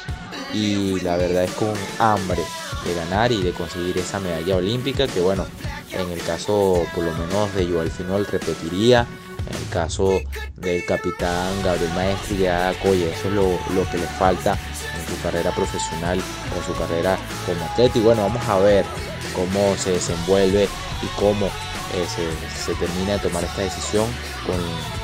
[0.54, 2.42] y la verdad es con hambre
[2.86, 5.46] de ganar y de conseguir esa medalla olímpica que bueno,
[5.92, 9.06] en el caso por lo menos de Joel Finol repetiría,
[9.52, 10.20] el caso
[10.56, 15.22] del capitán Gabriel Maestri ya, oye, eso es lo, lo que le falta en su
[15.22, 16.20] carrera profesional
[16.58, 18.86] o su carrera como atleta y bueno, vamos a ver
[19.34, 20.68] cómo se desenvuelve
[21.02, 24.08] y cómo eh, se, se, termina de tomar esta decisión
[24.46, 24.58] con,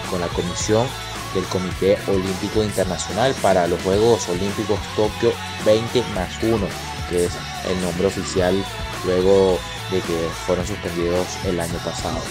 [0.10, 0.88] con la comisión
[1.34, 5.34] del Comité Olímpico Internacional para los Juegos Olímpicos Tokio
[5.65, 6.67] 20 más 1,
[7.10, 7.32] que es
[7.69, 8.56] el nombre oficial
[9.06, 9.60] luego
[9.91, 12.21] de que fueron suspendidos el año pasado.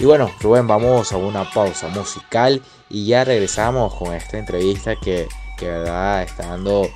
[0.00, 5.28] Y bueno, Rubén, vamos a una pausa musical y ya regresamos con esta entrevista que,
[5.58, 6.88] que verdad está dando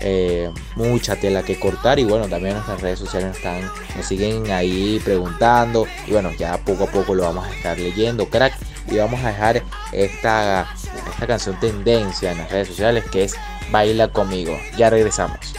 [0.00, 4.98] eh, mucha tela que cortar y bueno también nuestras redes sociales están, nos siguen ahí
[5.04, 8.30] preguntando y bueno ya poco a poco lo vamos a estar leyendo.
[8.30, 8.54] Crack
[8.90, 10.74] y vamos a dejar esta,
[11.10, 13.36] esta canción tendencia en las redes sociales que es
[13.70, 14.56] Baila conmigo.
[14.78, 15.58] Ya regresamos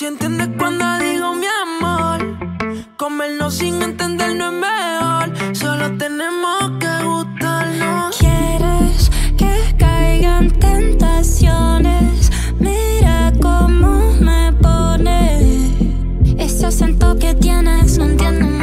[0.00, 2.38] Si entiendes cuando digo mi amor.
[2.96, 5.54] Comernos sin entender no es mejor.
[5.54, 8.16] Solo tenemos que gustarnos.
[8.16, 12.30] Quieres que caigan tentaciones.
[12.58, 15.76] Mira cómo me pone.
[16.38, 18.59] Ese acento que tienes, no entiendo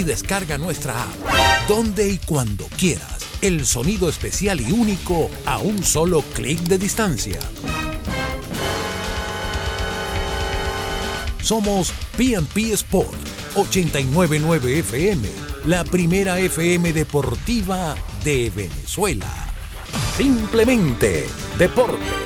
[0.00, 1.68] y descarga nuestra app.
[1.68, 3.18] Donde y cuando quieras.
[3.42, 7.38] El sonido especial y único a un solo clic de distancia.
[11.42, 13.18] Somos PNP Sport
[13.54, 15.28] 899 FM,
[15.66, 19.30] la primera FM deportiva de Venezuela.
[20.16, 21.26] Simplemente
[21.58, 22.19] deportes.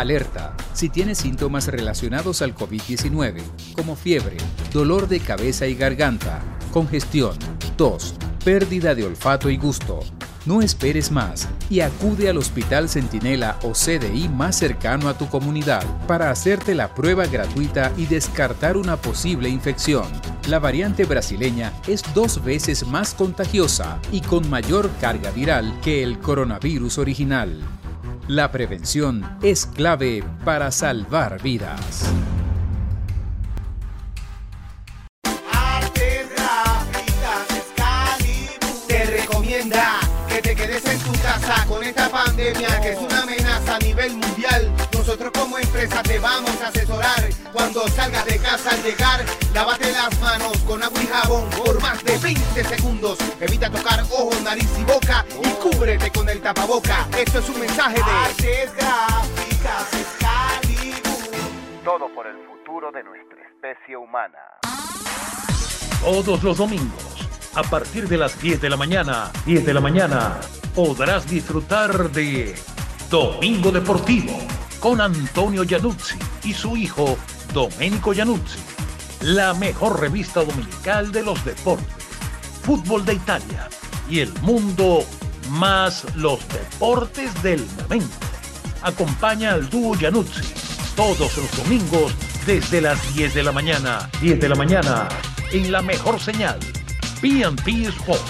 [0.00, 0.56] Alerta.
[0.72, 3.42] Si tienes síntomas relacionados al COVID-19,
[3.76, 4.38] como fiebre,
[4.72, 6.40] dolor de cabeza y garganta,
[6.72, 7.36] congestión,
[7.76, 10.00] tos, pérdida de olfato y gusto,
[10.46, 15.84] no esperes más y acude al Hospital Centinela o CDI más cercano a tu comunidad
[16.06, 20.06] para hacerte la prueba gratuita y descartar una posible infección.
[20.48, 26.18] La variante brasileña es dos veces más contagiosa y con mayor carga viral que el
[26.20, 27.79] coronavirus original.
[28.30, 32.12] La prevención es clave para salvar vidas.
[38.86, 43.74] te recomienda que te quedes en tu casa con esta pandemia que es una amenaza
[43.74, 44.72] a nivel mundial.
[45.10, 49.24] Nosotros como empresa te vamos a asesorar cuando salgas de casa al llegar.
[49.52, 53.18] Lávate las manos con agua y jabón por más de 20 segundos.
[53.40, 57.08] Evita tocar ojos, nariz y boca y cúbrete con el tapaboca.
[57.18, 61.02] Esto es un mensaje de Artes Gráficas Excalibur.
[61.82, 64.38] Todo por el futuro de nuestra especie humana.
[66.04, 70.38] Todos los domingos, a partir de las 10 de la mañana, 10 de la mañana,
[70.72, 72.54] podrás disfrutar de
[73.10, 74.38] Domingo Deportivo
[74.78, 77.18] con Antonio Januzzi y su hijo
[77.52, 78.60] Domenico Januzzi.
[79.22, 81.88] La mejor revista dominical de los deportes,
[82.62, 83.68] fútbol de Italia
[84.08, 85.04] y el mundo
[85.50, 88.16] más los deportes del momento.
[88.82, 90.46] Acompaña al dúo Januzzi
[90.94, 92.14] todos los domingos
[92.46, 95.08] desde las 10 de la mañana, 10 de la mañana,
[95.50, 96.60] en la mejor señal,
[97.20, 98.22] PNP Sport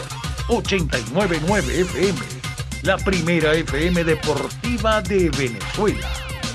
[0.49, 2.39] 899 FM,
[2.83, 6.09] la primera FM deportiva de Venezuela.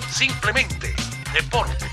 [0.10, 0.96] Simplemente
[1.34, 1.86] deporte.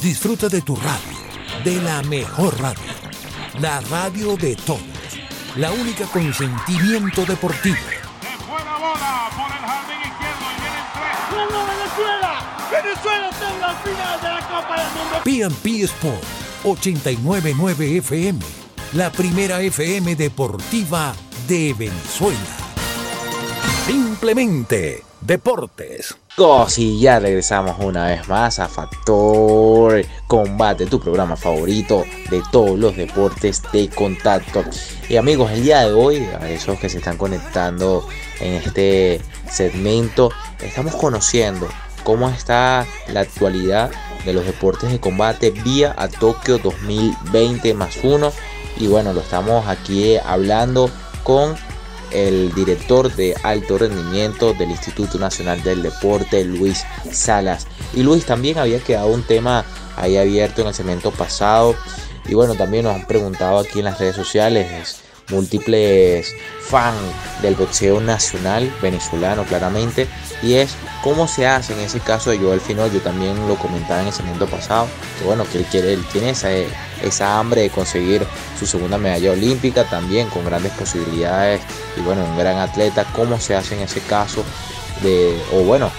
[0.00, 1.18] Disfruta de tu radio,
[1.62, 2.80] de la mejor radio,
[3.60, 4.80] la radio de todos,
[5.56, 7.76] la única con sentimiento deportivo.
[8.48, 11.16] Buena bola por el jardín izquierdo y vienen tres.
[11.30, 12.58] ¡Ganó Venezuela!
[12.70, 15.20] ¡Venezuela está en la final de la Copa del Mundo!
[15.24, 16.24] PNP Sport
[16.64, 18.40] 899 FM,
[18.94, 21.14] la primera FM deportiva
[21.48, 22.38] de Venezuela.
[23.86, 26.16] Simplemente deportes.
[26.76, 32.96] y ya regresamos una vez más a Factor Combate, tu programa favorito de todos los
[32.96, 34.64] deportes de contacto.
[35.08, 38.06] Y amigos, el día de hoy, a esos que se están conectando
[38.40, 41.68] en este segmento, estamos conociendo
[42.04, 43.90] cómo está la actualidad
[44.24, 48.32] de los deportes de combate vía a Tokio 2020 más uno.
[48.76, 50.90] Y bueno, lo estamos aquí hablando
[51.24, 51.56] con
[52.12, 57.66] el director de alto rendimiento del Instituto Nacional del Deporte, Luis Salas.
[57.92, 59.64] Y Luis también había quedado un tema
[59.96, 61.74] ahí abierto en el segmento pasado.
[62.28, 66.96] Y bueno, también nos han preguntado aquí en las redes sociales múltiples fans
[67.42, 70.06] del boxeo nacional venezolano claramente
[70.42, 74.00] y es cómo se hace en ese caso de Joel Finol yo también lo comentaba
[74.00, 76.50] en el segmento pasado que bueno que él quiere él tiene esa,
[77.02, 78.26] esa hambre de conseguir
[78.58, 81.60] su segunda medalla olímpica también con grandes posibilidades
[81.96, 84.44] y bueno un gran atleta cómo se hace en ese caso
[85.02, 85.90] de o bueno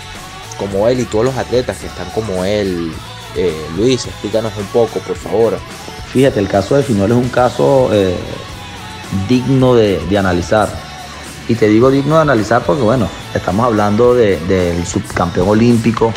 [0.58, 2.92] como él y todos los atletas que están como él
[3.36, 5.60] eh, Luis explícanos un poco por favor.
[6.14, 8.16] Fíjate el caso de Finol es un caso eh
[9.28, 10.70] digno de, analizar.
[11.48, 16.12] Y te digo digno de analizar porque, bueno, estamos hablando del subcampeón olímpico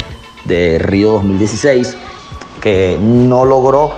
[0.45, 1.97] de Río 2016,
[2.61, 3.93] que no logró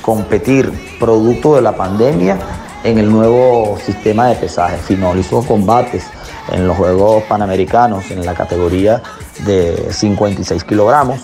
[0.00, 2.38] competir producto de la pandemia
[2.82, 4.76] en el nuevo sistema de pesaje.
[4.78, 6.04] Finalizó combates
[6.52, 9.02] en los Juegos Panamericanos en la categoría
[9.44, 11.20] de 56 kilogramos,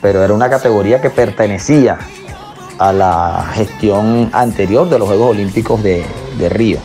[0.00, 1.98] pero era una categoría que pertenecía
[2.78, 6.04] a la gestión anterior de los Juegos Olímpicos de,
[6.48, 6.78] Río.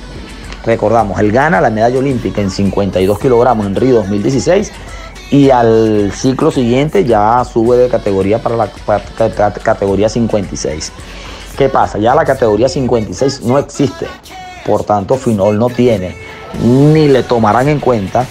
[0.65, 4.71] Recordamos, él gana la medalla olímpica en 52 kilogramos en Río 2016
[5.31, 8.69] y al ciclo siguiente ya sube de categoría para la
[9.63, 10.91] categoría 56.
[11.57, 11.99] ¿Qué pasa?
[11.99, 14.07] Ya la categoría 56 no existe,
[14.65, 16.15] por tanto Finol no tiene
[16.61, 18.25] ni le tomarán en cuenta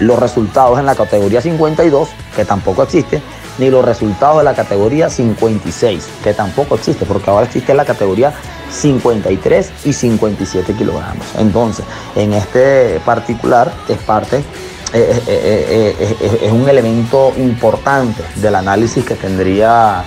[0.00, 3.22] los resultados en la categoría 52, que tampoco existe,
[3.58, 8.32] ni los resultados de la categoría 56, que tampoco existe, porque ahora existe la categoría
[8.70, 11.26] 53 y 57 kilogramos.
[11.38, 11.84] Entonces,
[12.16, 14.44] en este particular es parte
[14.94, 20.04] es un elemento importante del análisis que tendría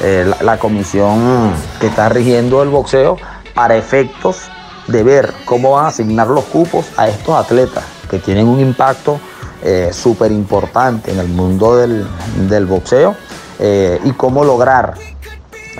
[0.00, 3.18] la, la comisión que está rigiendo el boxeo
[3.54, 4.50] para efectos
[4.86, 9.20] de ver cómo van a asignar los cupos a estos atletas que tienen un impacto
[9.62, 13.16] eh, súper importante en el mundo del, boxeo
[13.58, 14.94] eh, y cómo lograr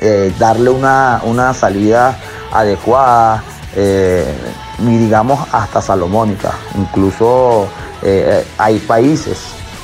[0.00, 2.18] eh, darle una, salida
[2.52, 3.44] adecuada
[3.76, 6.52] y digamos hasta salomónica.
[6.76, 7.68] Incluso
[8.58, 9.38] hay países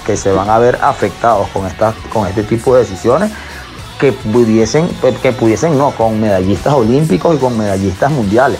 [0.04, 1.62] que se van a ver afectados con,
[2.12, 3.30] con este tipo de decisiones
[4.00, 4.88] que pudiesen,
[5.22, 8.58] que pudiesen no, con medallistas olímpicos y con medallistas mundiales.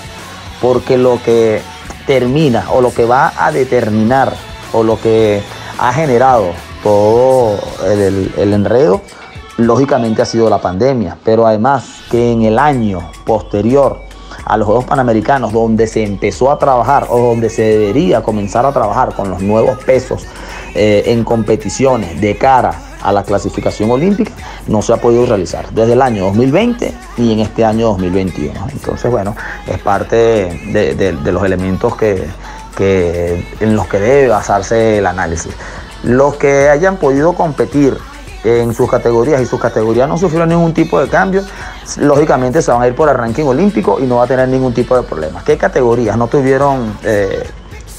[0.60, 1.60] Porque lo que
[2.06, 4.32] termina o lo que va a determinar
[4.74, 5.42] o lo que
[5.78, 6.50] ha generado
[6.82, 9.00] todo el, enredo,
[9.56, 14.00] lógicamente ha sido la pandemia, pero además que en el año posterior
[14.44, 18.72] a los Juegos Panamericanos, donde se empezó a trabajar o donde se debería comenzar a
[18.72, 20.26] trabajar con los nuevos pesos
[20.74, 24.32] eh, en competiciones de cara a la clasificación olímpica,
[24.66, 28.52] no se ha podido realizar desde el año 2020 y en este año 2021.
[28.72, 32.26] Entonces, bueno, es parte de, los elementos que,
[32.78, 35.52] en los que debe basarse el análisis.
[36.02, 37.96] Los que hayan podido competir
[38.44, 41.42] en sus categorías y sus categorías no sufrieron ningún tipo de cambio,
[41.98, 44.74] lógicamente se van a ir por el ranking olímpico y no va a tener ningún
[44.74, 45.42] tipo de problema.
[45.44, 47.48] ¿Qué categorías no tuvieron, eh,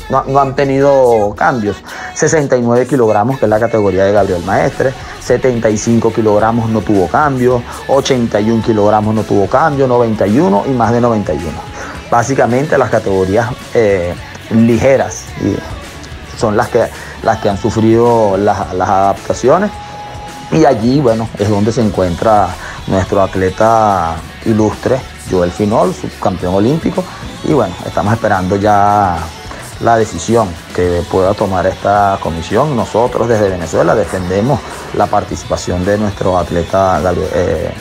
[0.09, 1.78] no, han tenido cambios?
[2.13, 8.63] 69 kilogramos, que es la categoría de Gabriel Maestre, 75 kilogramos no tuvo cambio, 81
[8.63, 11.51] kilogramos no tuvo cambio, 91 y más de 91.
[12.11, 14.13] Básicamente las categorías eh,
[14.51, 15.25] ligeras
[16.37, 16.85] son las que,
[17.23, 19.71] las que han sufrido las adaptaciones
[20.51, 22.47] y allí, bueno, es donde se encuentra
[22.87, 24.15] nuestro atleta
[24.45, 27.03] ilustre, Joel Finol, subcampeón olímpico.
[27.43, 29.17] Y bueno, estamos esperando ya
[29.81, 32.75] la decisión que pueda tomar esta comisión.
[32.75, 34.59] Nosotros desde Venezuela defendemos
[34.93, 37.01] la participación de nuestro atleta
[37.33, 37.73] eh,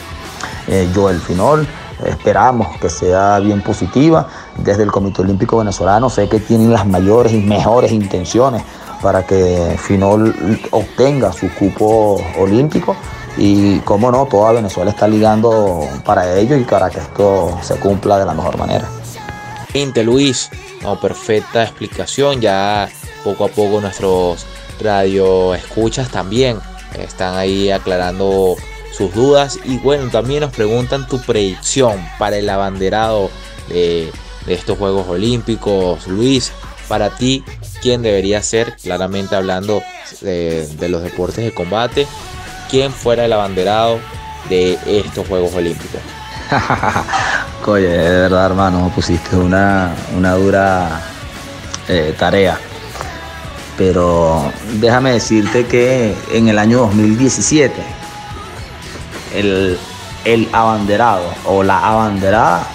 [0.68, 1.66] eh, Joel Finol.
[2.04, 4.28] Esperamos que sea bien positiva.
[4.58, 8.62] Desde el Comité Olímpico Venezolano sé que tienen las mayores y mejores intenciones
[9.02, 10.34] para que Finol
[10.70, 12.96] obtenga su cupo olímpico
[13.36, 18.18] y como no, toda Venezuela está ligando para ello y para que esto se cumpla
[18.18, 18.88] de la mejor manera.
[20.04, 20.50] Luis,
[20.82, 22.88] no, perfecta explicación, ya
[23.24, 24.46] poco a poco nuestros
[24.80, 26.58] radio escuchas también
[26.98, 28.56] están ahí aclarando
[28.96, 33.30] sus dudas y bueno, también nos preguntan tu predicción para el abanderado
[33.68, 34.12] de,
[34.46, 36.52] estos Juegos Olímpicos, Luis,
[36.86, 37.42] para ti,
[37.80, 39.82] quién debería ser, claramente hablando
[40.20, 42.06] de, los deportes de combate,
[42.70, 43.98] quién fuera el abanderado
[44.48, 46.00] de estos Juegos Olímpicos.
[47.66, 51.00] Oye, de verdad, hermano, pusiste una, una dura
[51.88, 52.58] eh, tarea.
[53.78, 57.72] Pero déjame decirte que en el año 2017,
[59.34, 59.78] el,
[60.52, 62.66] abanderado o la abanderada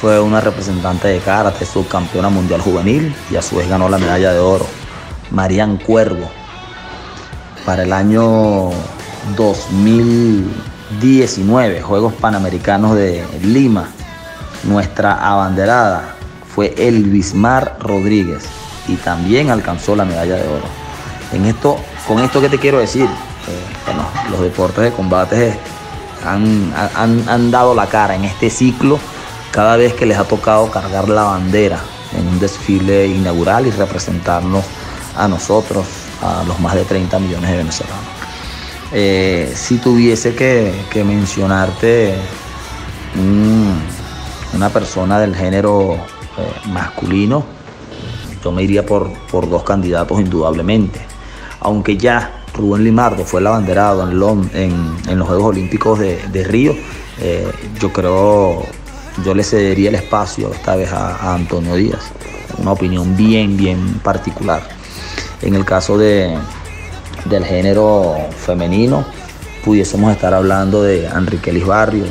[0.00, 4.32] fue una representante de karate, subcampeona mundial juvenil y a su vez ganó la medalla
[4.32, 4.66] de oro.
[5.30, 6.30] Marian Cuervo.
[7.64, 8.70] Para el año
[9.36, 13.88] 2019, Juegos Panamericanos de Lima,
[14.64, 16.14] nuestra abanderada
[16.54, 18.44] fue Elvismar Rodríguez
[18.86, 20.66] y también alcanzó la medalla de oro.
[21.32, 25.58] En esto, con esto que te quiero decir, eh, los deportes de combate
[26.26, 26.72] han,
[27.28, 28.98] han dado la cara en este ciclo
[29.50, 31.80] cada vez que les ha tocado cargar la bandera
[32.14, 34.64] en un desfile inaugural y representarnos
[35.16, 35.86] a nosotros,
[36.22, 38.04] a los más de 30 millones de venezolanos.
[38.92, 42.14] Eh, si tuviese que, mencionarte
[44.54, 47.44] una persona del género eh, masculino,
[48.44, 51.00] yo me iría por, por, dos candidatos indudablemente.
[51.60, 56.74] Aunque ya Rubén Limardo fue el abanderado en, en, los Juegos Olímpicos de, Río,
[57.20, 57.50] eh,
[57.80, 58.64] yo creo
[59.24, 62.10] yo le cedería el espacio esta vez a, Antonio Díaz.
[62.58, 64.62] Una opinión bien, bien particular.
[65.42, 66.36] En el caso de,
[67.24, 69.04] del género femenino,
[69.64, 72.10] pudiésemos estar hablando de Enrique Liz Barrios,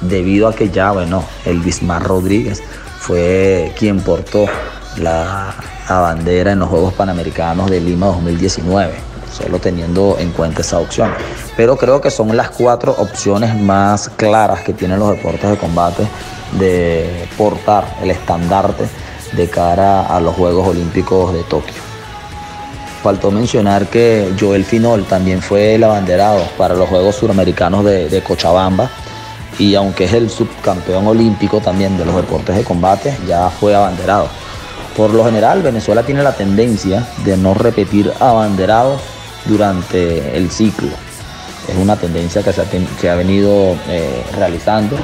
[0.00, 2.62] debido a que ya, bueno, el Bismar Rodríguez
[2.98, 4.46] fue quien portó
[4.98, 5.54] la,
[5.88, 8.94] la, bandera en los Juegos Panamericanos de Lima 2019,
[9.32, 11.10] solo teniendo en cuenta esa opción.
[11.56, 16.06] Pero creo que son las cuatro opciones más claras que tienen los deportes de combate
[16.58, 18.88] de portar el estandarte
[19.32, 21.82] de cara a los Juegos Olímpicos de Tokio.
[23.02, 28.90] Faltó mencionar que Joel Finol también fue el abanderado para los Juegos Suramericanos de, Cochabamba
[29.58, 34.28] y aunque es el subcampeón olímpico también de los deportes de combate, ya fue abanderado.
[34.96, 39.00] Por lo general, Venezuela tiene la tendencia de no repetir abanderados
[39.46, 40.90] durante el ciclo.
[41.68, 44.96] Es una tendencia que se ha, venido eh, realizando.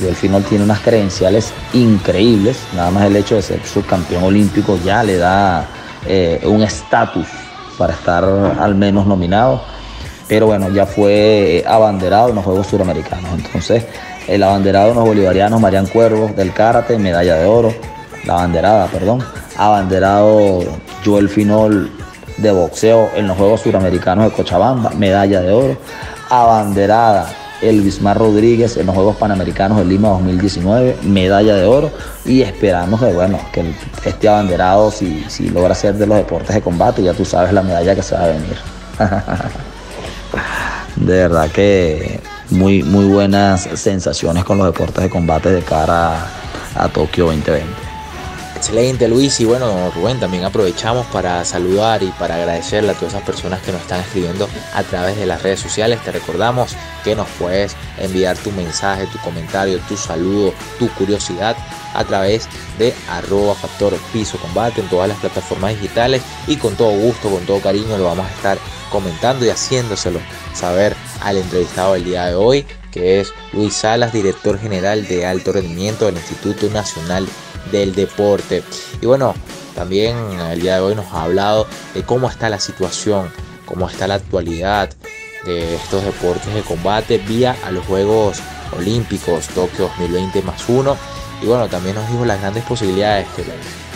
[0.00, 2.58] el final tiene unas credenciales increíbles.
[2.74, 5.66] Nada más el hecho de ser subcampeón olímpico ya le da
[6.06, 7.26] eh, un estatus
[7.78, 9.62] para estar al menos nominado.
[10.26, 13.30] Pero bueno, ya fue abanderado en los Juegos Suramericanos.
[13.34, 13.84] Entonces,
[14.28, 17.74] el abanderado de los bolivarianos, Marian Cuervos, del karate, medalla de oro.
[18.24, 19.24] La abanderada, perdón.
[19.56, 20.60] Abanderado
[21.04, 21.90] Joel Finol
[22.40, 25.76] de boxeo en los Juegos Suramericanos de Cochabamba, medalla de oro.
[26.28, 27.28] Abanderada
[27.60, 31.90] Elvis Mar Rodríguez en los Juegos Panamericanos de Lima 2019, medalla de oro.
[32.24, 33.74] Y esperamos que, bueno, que
[34.04, 37.62] este abanderado, si, si logra ser de los deportes de combate, ya tú sabes la
[37.62, 38.56] medalla que se va a venir.
[40.96, 42.20] de verdad que
[42.50, 46.24] muy, muy buenas sensaciones con los deportes de combate de cara
[46.74, 47.79] a, a Tokio 2020.
[48.60, 53.24] Excelente Luis y bueno Rubén también aprovechamos para saludar y para agradecerle a todas esas
[53.24, 55.98] personas que nos están escribiendo a través de las redes sociales.
[56.04, 61.56] Te recordamos que nos puedes enviar tu mensaje, tu comentario, tu saludo, tu curiosidad
[61.94, 66.90] a través de arroba factor piso combate en todas las plataformas digitales y con todo
[66.90, 68.58] gusto, con todo cariño lo vamos a estar
[68.90, 70.20] comentando y haciéndoselo
[70.52, 75.52] saber al entrevistado del día de hoy que es Luis Salas, director general de alto
[75.52, 77.26] rendimiento del Instituto Nacional
[77.70, 78.62] del deporte.
[79.00, 79.34] Y bueno,
[79.74, 80.16] también
[80.50, 83.30] el día de hoy nos ha hablado de cómo está la situación,
[83.66, 84.90] cómo está la actualidad
[85.44, 88.40] de estos deportes de combate vía a los Juegos
[88.76, 90.96] Olímpicos Tokio 2020 más uno.
[91.42, 93.44] Y bueno, también nos dijo las grandes posibilidades que,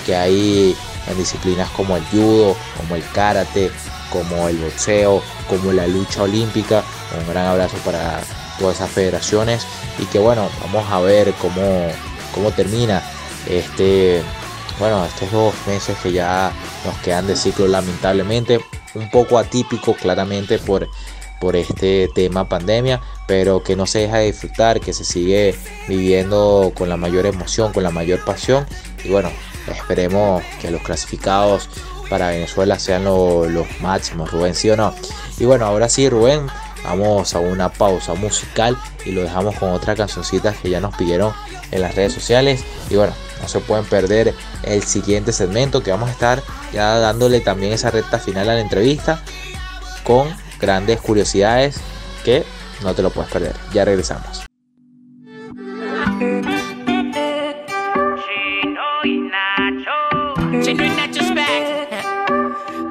[0.07, 3.71] que hay en disciplinas como el judo, como el karate,
[4.11, 6.83] como el boxeo, como la lucha olímpica.
[7.19, 8.21] Un gran abrazo para
[8.59, 9.67] todas esas federaciones
[9.99, 11.89] y que bueno, vamos a ver cómo,
[12.33, 13.03] cómo termina
[13.49, 14.23] este,
[14.79, 16.53] bueno, estos dos meses que ya
[16.85, 18.61] nos quedan de ciclo lamentablemente,
[18.95, 20.89] un poco atípico claramente por,
[21.41, 25.55] por este tema pandemia, pero que no se deja de disfrutar, que se sigue
[25.89, 28.67] viviendo con la mayor emoción, con la mayor pasión
[29.05, 29.31] y bueno,
[29.69, 31.69] esperemos que los clasificados
[32.09, 34.95] para Venezuela sean los máximos, Rubén, sí o no.
[35.39, 36.47] Y bueno, ahora sí, Rubén,
[36.85, 41.33] vamos a una pausa musical y lo dejamos con otra cancioncita que ya nos pidieron
[41.71, 42.65] en las redes sociales.
[42.91, 43.13] Y bueno,
[43.45, 46.43] no se pueden perder el siguiente segmento que vamos a estar
[46.73, 49.23] ya dándole también esa recta final a la entrevista
[50.03, 50.29] con
[50.59, 51.79] grandes curiosidades
[52.25, 52.43] que
[52.83, 53.55] no te lo puedes perder.
[53.75, 54.47] Ya regresamos.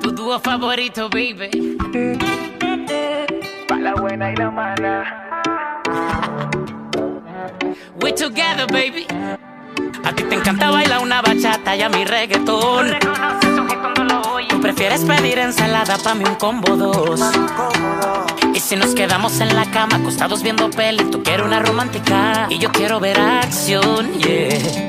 [0.02, 1.78] Tu favorito, baby.
[3.68, 5.24] Para la buena y la mala.
[8.02, 9.08] We together, baby.
[10.04, 12.92] A ti te encanta bailar una bachata y a mi reggaetón.
[14.50, 17.22] Tú prefieres pedir ensalada pa' mí un combo dos.
[18.54, 22.60] Y si nos quedamos en la cama acostados viendo peli, tú quieres una romántica y
[22.60, 24.88] yo quiero ver acción, yeah.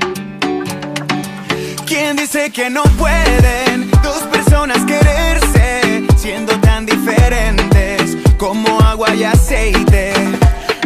[1.87, 10.13] ¿Quién dice que no pueden dos personas quererse siendo tan diferentes como agua y aceite?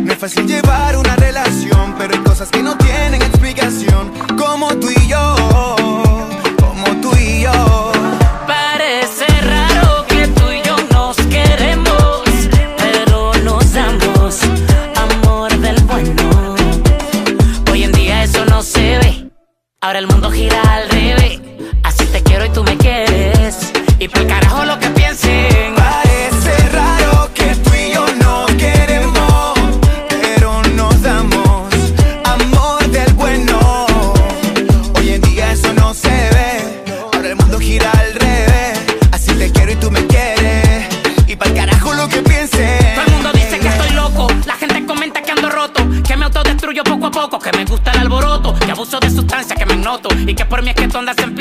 [0.09, 4.89] No es fácil llevar una relación, pero hay cosas que no tienen explicación, como tú
[4.89, 5.37] y yo,
[6.59, 7.93] como tú y yo.
[8.47, 12.25] Parece raro que tú y yo nos queremos,
[12.79, 14.41] pero nos damos
[14.97, 16.55] amor del bueno.
[17.71, 19.31] Hoy en día eso no se ve,
[19.83, 20.89] ahora el mundo gira al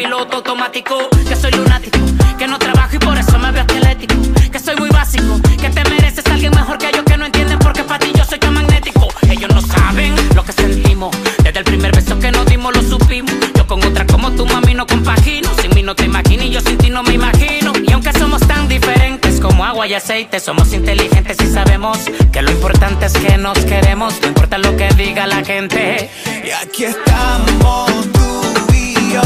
[0.08, 1.99] piloto automático, que soy lunático,
[2.38, 4.16] que no trabajo y por eso me veo esquelético,
[4.49, 7.84] que soy muy básico, que te mereces alguien mejor que yo que no entienden porque
[7.84, 9.10] para ti yo soy tan magnético.
[9.30, 13.34] Ellos no saben lo que sentimos, desde el primer beso que nos dimos lo supimos.
[13.53, 16.62] Yo con otra como tu mami no compagino, sin mí no te imagino y yo
[16.62, 17.74] sin ti no me imagino.
[17.86, 20.39] Y aunque somos tan diferentes como agua y aceite.
[20.39, 21.97] Somos inteligentes y sabemos
[22.32, 24.22] que lo importante es que nos queremos.
[24.22, 26.10] No importa lo que diga la gente.
[26.45, 29.22] Y aquí estamos tú y yo,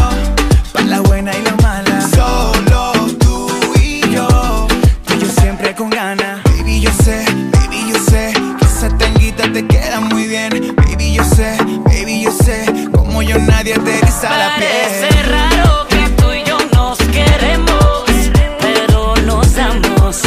[0.74, 2.02] para la buena y la mala.
[2.02, 3.48] Solo tú
[3.82, 4.28] y yo,
[5.06, 6.44] tú y yo siempre con ganas.
[6.44, 10.76] Baby, yo sé, baby, yo sé que esa tanguita te queda muy bien.
[10.76, 14.70] Baby, yo sé, baby, yo sé como yo nadie te eriza la piel.
[14.70, 18.06] Parece raro que tú y yo nos queremos,
[18.60, 20.22] pero nos damos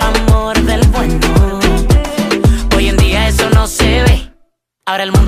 [0.00, 1.60] amor del bueno.
[2.76, 4.30] Hoy en día eso no se ve.
[4.86, 5.23] Ahora el mundo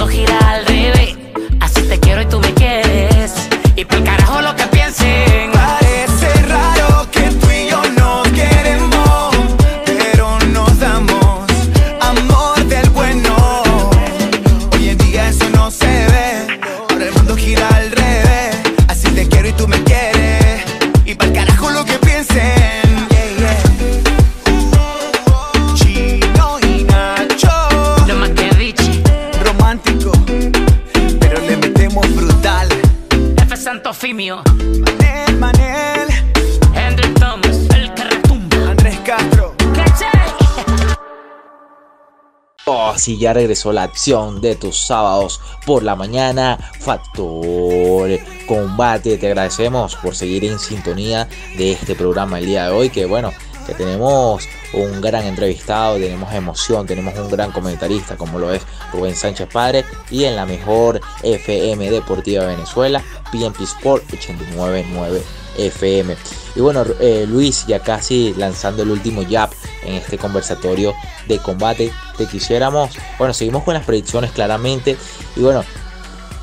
[43.07, 46.59] sí, ya regresó la acción de tus sábados por la mañana.
[46.81, 49.17] Factor Combate.
[49.17, 52.91] Te agradecemos por seguir en sintonía de este programa el día de hoy.
[52.91, 53.33] Que bueno,
[53.65, 59.15] que tenemos un gran entrevistado, tenemos emoción, tenemos un gran comentarista como lo es Rubén
[59.15, 59.85] Sánchez Padre.
[60.11, 63.01] Y en la mejor FM Deportiva de Venezuela,
[63.31, 65.23] PMP Sport 899
[65.59, 66.17] FM.
[66.57, 69.51] Y bueno, eh, Luis, ya casi lanzando el último jab
[69.85, 70.95] en este conversatorio
[71.29, 74.97] de combate, te quisiéramos, bueno, seguimos con las predicciones claramente.
[75.37, 75.63] Y bueno,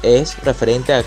[0.03, 1.03] es referente a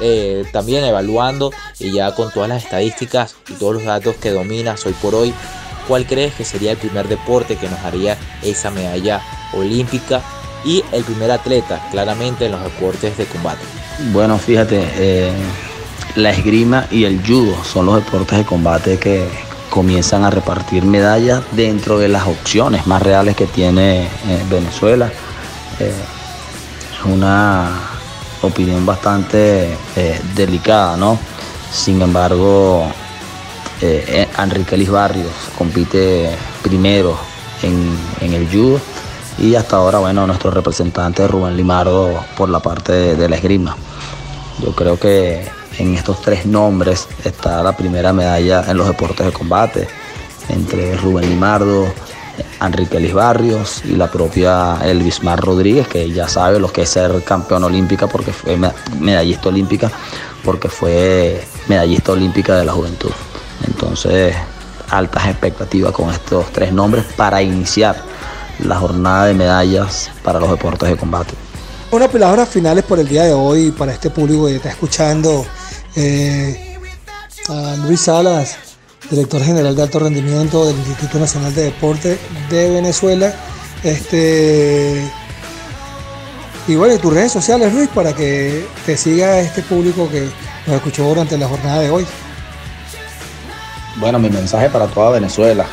[0.00, 4.84] eh, también evaluando y ya con todas las estadísticas y todos los datos que dominas
[4.84, 5.32] hoy por hoy,
[5.88, 9.22] ¿cuál crees que sería el primer deporte que nos haría esa medalla
[9.54, 10.20] olímpica
[10.64, 13.62] y el primer atleta claramente en los deportes de combate?
[14.12, 15.32] Bueno, fíjate, eh,
[16.14, 19.28] la esgrima y el judo son los deportes de combate que
[19.70, 24.08] comienzan a repartir medallas dentro de las opciones más reales que tiene eh,
[24.48, 25.10] Venezuela.
[25.80, 25.92] Eh,
[26.92, 27.68] es una
[28.42, 31.18] opinión bastante eh, delicada, ¿no?
[31.72, 32.86] Sin embargo,
[33.80, 36.30] eh, eh, Enrique Elis Barrios compite
[36.62, 37.18] primero
[37.62, 38.80] en, el judo
[39.38, 43.76] y hasta ahora, bueno, nuestro representante Rubén Limardo por la parte de la esgrima.
[44.62, 45.46] Yo creo que
[45.78, 49.88] en estos tres nombres está la primera medalla en los deportes de combate,
[50.48, 51.86] entre Rubén Limardo,
[52.60, 56.88] Enrique Elis Barrios y la propia Elvis Mar Rodríguez, que ya sabe lo que es
[56.90, 59.90] ser campeón olímpica porque fue me- medallista olímpica,
[60.44, 63.10] porque fue medallista olímpica de la juventud.
[63.66, 64.34] Entonces,
[64.90, 67.96] altas expectativas con estos tres nombres para iniciar
[68.64, 71.34] la jornada de medallas para los deportes de combate.
[71.90, 75.46] Unas palabras finales por el día de hoy para este público que está escuchando.
[75.96, 76.78] Eh,
[77.48, 78.56] a Luis Salas,
[79.10, 82.18] director general de alto rendimiento del Instituto Nacional de Deporte
[82.50, 83.34] de Venezuela.
[83.82, 85.02] Este,
[86.68, 90.28] y bueno, tus redes sociales, Luis, para que te siga este público que
[90.66, 92.06] nos escuchó durante la jornada de hoy.
[93.96, 95.64] Bueno, mi mensaje para toda Venezuela,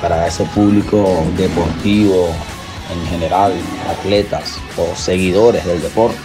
[0.00, 2.28] para ese público deportivo
[2.90, 3.52] en general,
[3.90, 6.16] atletas o seguidores del deporte,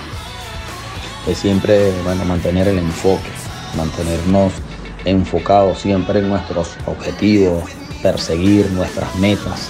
[1.27, 3.29] es siempre bueno, mantener el enfoque,
[3.75, 4.53] mantenernos
[5.05, 7.63] enfocados siempre en nuestros objetivos,
[8.01, 9.69] perseguir nuestras metas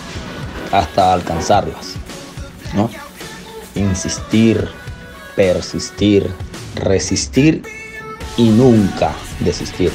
[0.71, 1.93] hasta alcanzarlas,
[2.73, 2.89] ¿no?
[3.75, 4.67] Insistir,
[5.35, 6.29] persistir,
[6.75, 7.63] resistir
[8.37, 9.91] y nunca desistir.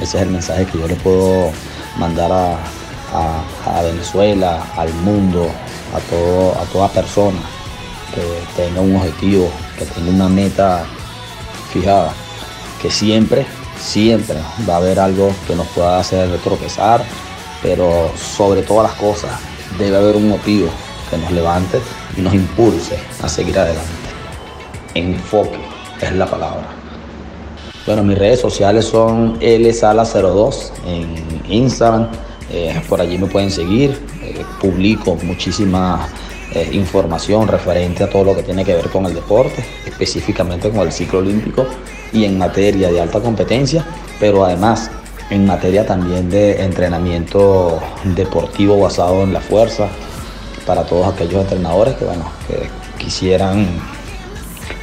[0.00, 1.50] Ese es el mensaje que yo le puedo
[1.98, 2.56] mandar a,
[3.12, 5.50] a- Venezuela, al mundo,
[5.94, 7.40] a, todo, a toda persona
[8.14, 8.22] que
[8.62, 10.84] tenga un objetivo, que tenga una meta
[11.72, 12.12] fijada,
[12.80, 13.46] que siempre,
[13.78, 14.36] siempre
[14.68, 17.04] va a haber algo que nos pueda hacer tropezar,
[17.62, 19.30] pero sobre todas las cosas
[19.78, 20.68] debe haber un motivo
[21.10, 21.80] que nos levante
[22.16, 23.90] y nos impulse a seguir adelante.
[24.94, 25.58] Enfoque
[26.00, 26.66] es la palabra.
[27.86, 32.08] Bueno, mis redes sociales son lsala02 en Instagram.
[32.50, 33.98] eh, por allí me pueden seguir.
[34.22, 36.08] eh, publico muchísima
[36.54, 40.80] eh, información referente a todo lo que tiene que ver con el deporte, específicamente con
[40.80, 41.66] el ciclo olímpico
[42.12, 43.84] y en materia de alta competencia,
[44.20, 44.90] pero además
[45.30, 47.78] en materia también de entrenamiento
[48.16, 49.88] deportivo basado en la fuerza
[50.66, 52.68] para todos aquellos entrenadores que, bueno, que
[53.02, 53.66] quisieran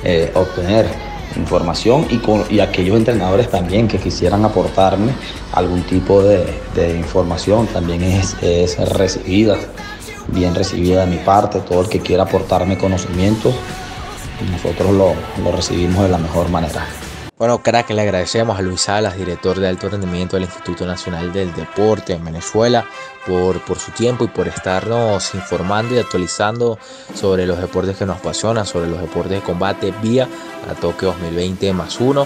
[0.03, 0.87] eh, obtener
[1.35, 5.11] información y, con- y aquellos entrenadores también que quisieran aportarme
[5.53, 6.45] algún tipo de,
[6.75, 9.57] de información también es, es recibida,
[10.27, 13.51] bien recibida de mi parte, todo el que quiera aportarme conocimiento,
[14.51, 15.13] nosotros lo,
[15.43, 16.85] lo recibimos de la mejor manera.
[17.37, 21.53] Bueno, crack, le agradecemos a Luis Salas, director de alto rendimiento del Instituto Nacional del
[21.53, 22.85] Deporte en Venezuela,
[23.27, 26.79] por, por su tiempo y por estarnos informando y actualizando
[27.13, 30.29] sobre los deportes que nos apasionan, sobre los deportes de combate vía
[30.71, 32.25] a Tokio 2020 más uno.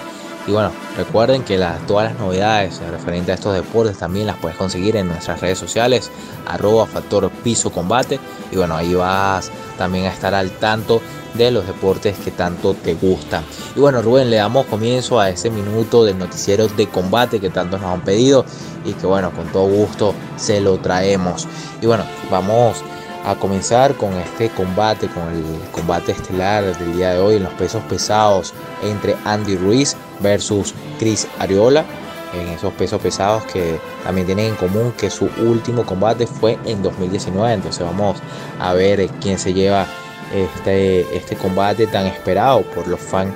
[0.50, 4.96] Y bueno, recuerden que todas las novedades referentes a estos deportes también las puedes conseguir
[4.96, 6.10] en nuestras redes sociales,
[6.48, 8.20] arroba factor piso combate.
[8.52, 11.02] Y bueno, ahí vas también a estar al tanto
[11.36, 13.44] de los deportes que tanto te gustan.
[13.76, 17.78] Y bueno, Rubén, le damos comienzo a ese minuto del noticiero de combate que tanto
[17.78, 18.44] nos han pedido
[18.86, 21.48] y que bueno, con todo gusto se lo traemos.
[21.80, 22.84] Y bueno, vamos
[23.24, 27.54] a comenzar con este combate, con el combate estelar del día de hoy en los
[27.54, 31.86] pesos pesados entre Andy Ruiz versus Chris Ariola.
[32.34, 36.84] En esos pesos pesados que también tienen en común que su último combate fue en
[36.84, 37.54] 2019.
[37.54, 38.18] Entonces vamos
[38.60, 39.88] a ver quién se lleva
[40.34, 43.34] este, este combate tan esperado por los fans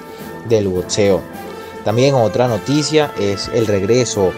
[0.47, 1.21] del boxeo.
[1.83, 4.31] También otra noticia es el regreso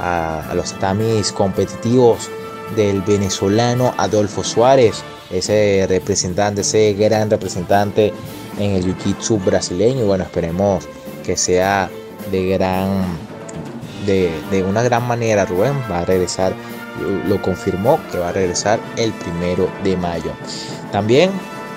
[0.00, 2.28] a, los tamis competitivos
[2.76, 8.12] del venezolano Adolfo Suárez, ese representante, ese gran representante
[8.58, 10.06] en el jiu-jitsu brasileño.
[10.06, 10.88] bueno, esperemos
[11.28, 11.90] que sea
[12.32, 13.04] de gran,
[14.06, 15.44] de, de, una gran manera.
[15.44, 16.54] Rubén va a regresar,
[17.28, 20.32] lo confirmó que va a regresar el primero de mayo.
[20.90, 21.30] También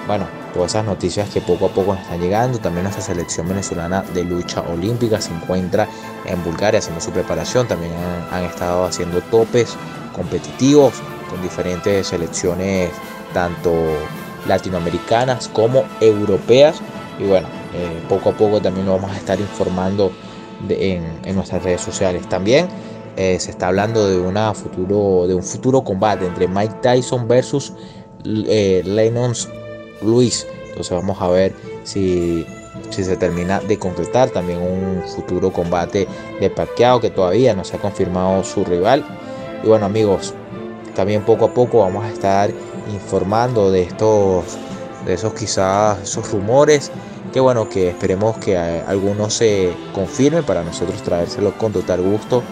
[0.08, 2.60] bueno, todas esas noticias que poco a poco nos están llegando.
[2.60, 5.88] También nuestra selección venezolana de lucha olímpica se encuentra
[6.26, 7.68] en Bulgaria haciendo su preparación.
[7.68, 7.92] También
[8.32, 9.76] han, estado haciendo topes
[10.14, 10.94] competitivos
[11.30, 12.92] con diferentes selecciones,
[13.34, 13.74] tanto
[14.48, 16.82] latinoamericanas como europeas.
[17.20, 20.12] Y bueno, eh, poco a poco también lo vamos a estar informando
[20.70, 22.28] en, nuestras redes sociales.
[22.28, 22.68] También
[23.18, 27.74] eh, se está hablando de, una futuro, de un futuro combate entre Mike Tyson versus
[28.26, 28.84] eh,
[30.02, 30.48] Luis.
[30.70, 31.54] Entonces vamos a ver
[31.84, 32.46] si,
[32.90, 36.08] si se termina de concretar también un futuro combate
[36.40, 39.04] de parqueado que todavía no se ha confirmado su rival.
[39.64, 40.34] Y bueno amigos,
[40.96, 42.52] también poco a poco vamos a estar
[42.94, 44.58] informando de estos,
[45.06, 46.92] de esos quizás esos rumores.
[47.34, 52.44] Que bueno, que esperemos que algunos se confirmen para nosotros traérselo con total gusto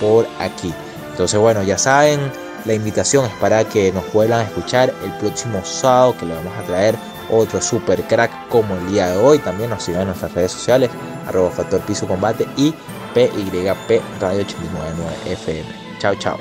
[0.00, 0.72] por aquí.
[1.10, 2.20] Entonces bueno, ya saben,
[2.64, 6.62] la invitación es para que nos puedan escuchar el próximo sábado que le vamos a
[6.62, 6.96] traer
[7.30, 9.38] otro super crack como el día de hoy.
[9.38, 10.90] También nos sigan en nuestras redes sociales,
[11.26, 12.74] arroba Factor Piso Combate y
[13.14, 15.64] PYP Radio 899 FM.
[15.98, 16.38] Chao, chao.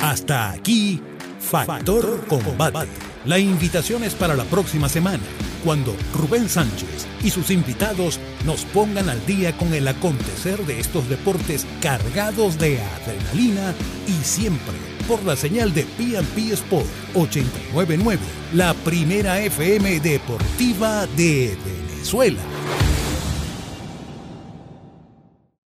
[0.00, 1.02] Hasta aquí,
[1.40, 3.07] Factor Combate.
[3.28, 5.22] La invitación es para la próxima semana,
[5.62, 11.10] cuando Rubén Sánchez y sus invitados nos pongan al día con el acontecer de estos
[11.10, 13.74] deportes cargados de adrenalina
[14.06, 14.72] y siempre
[15.06, 18.18] por la señal de PNP Sport 899,
[18.54, 22.40] la primera FM deportiva de Venezuela.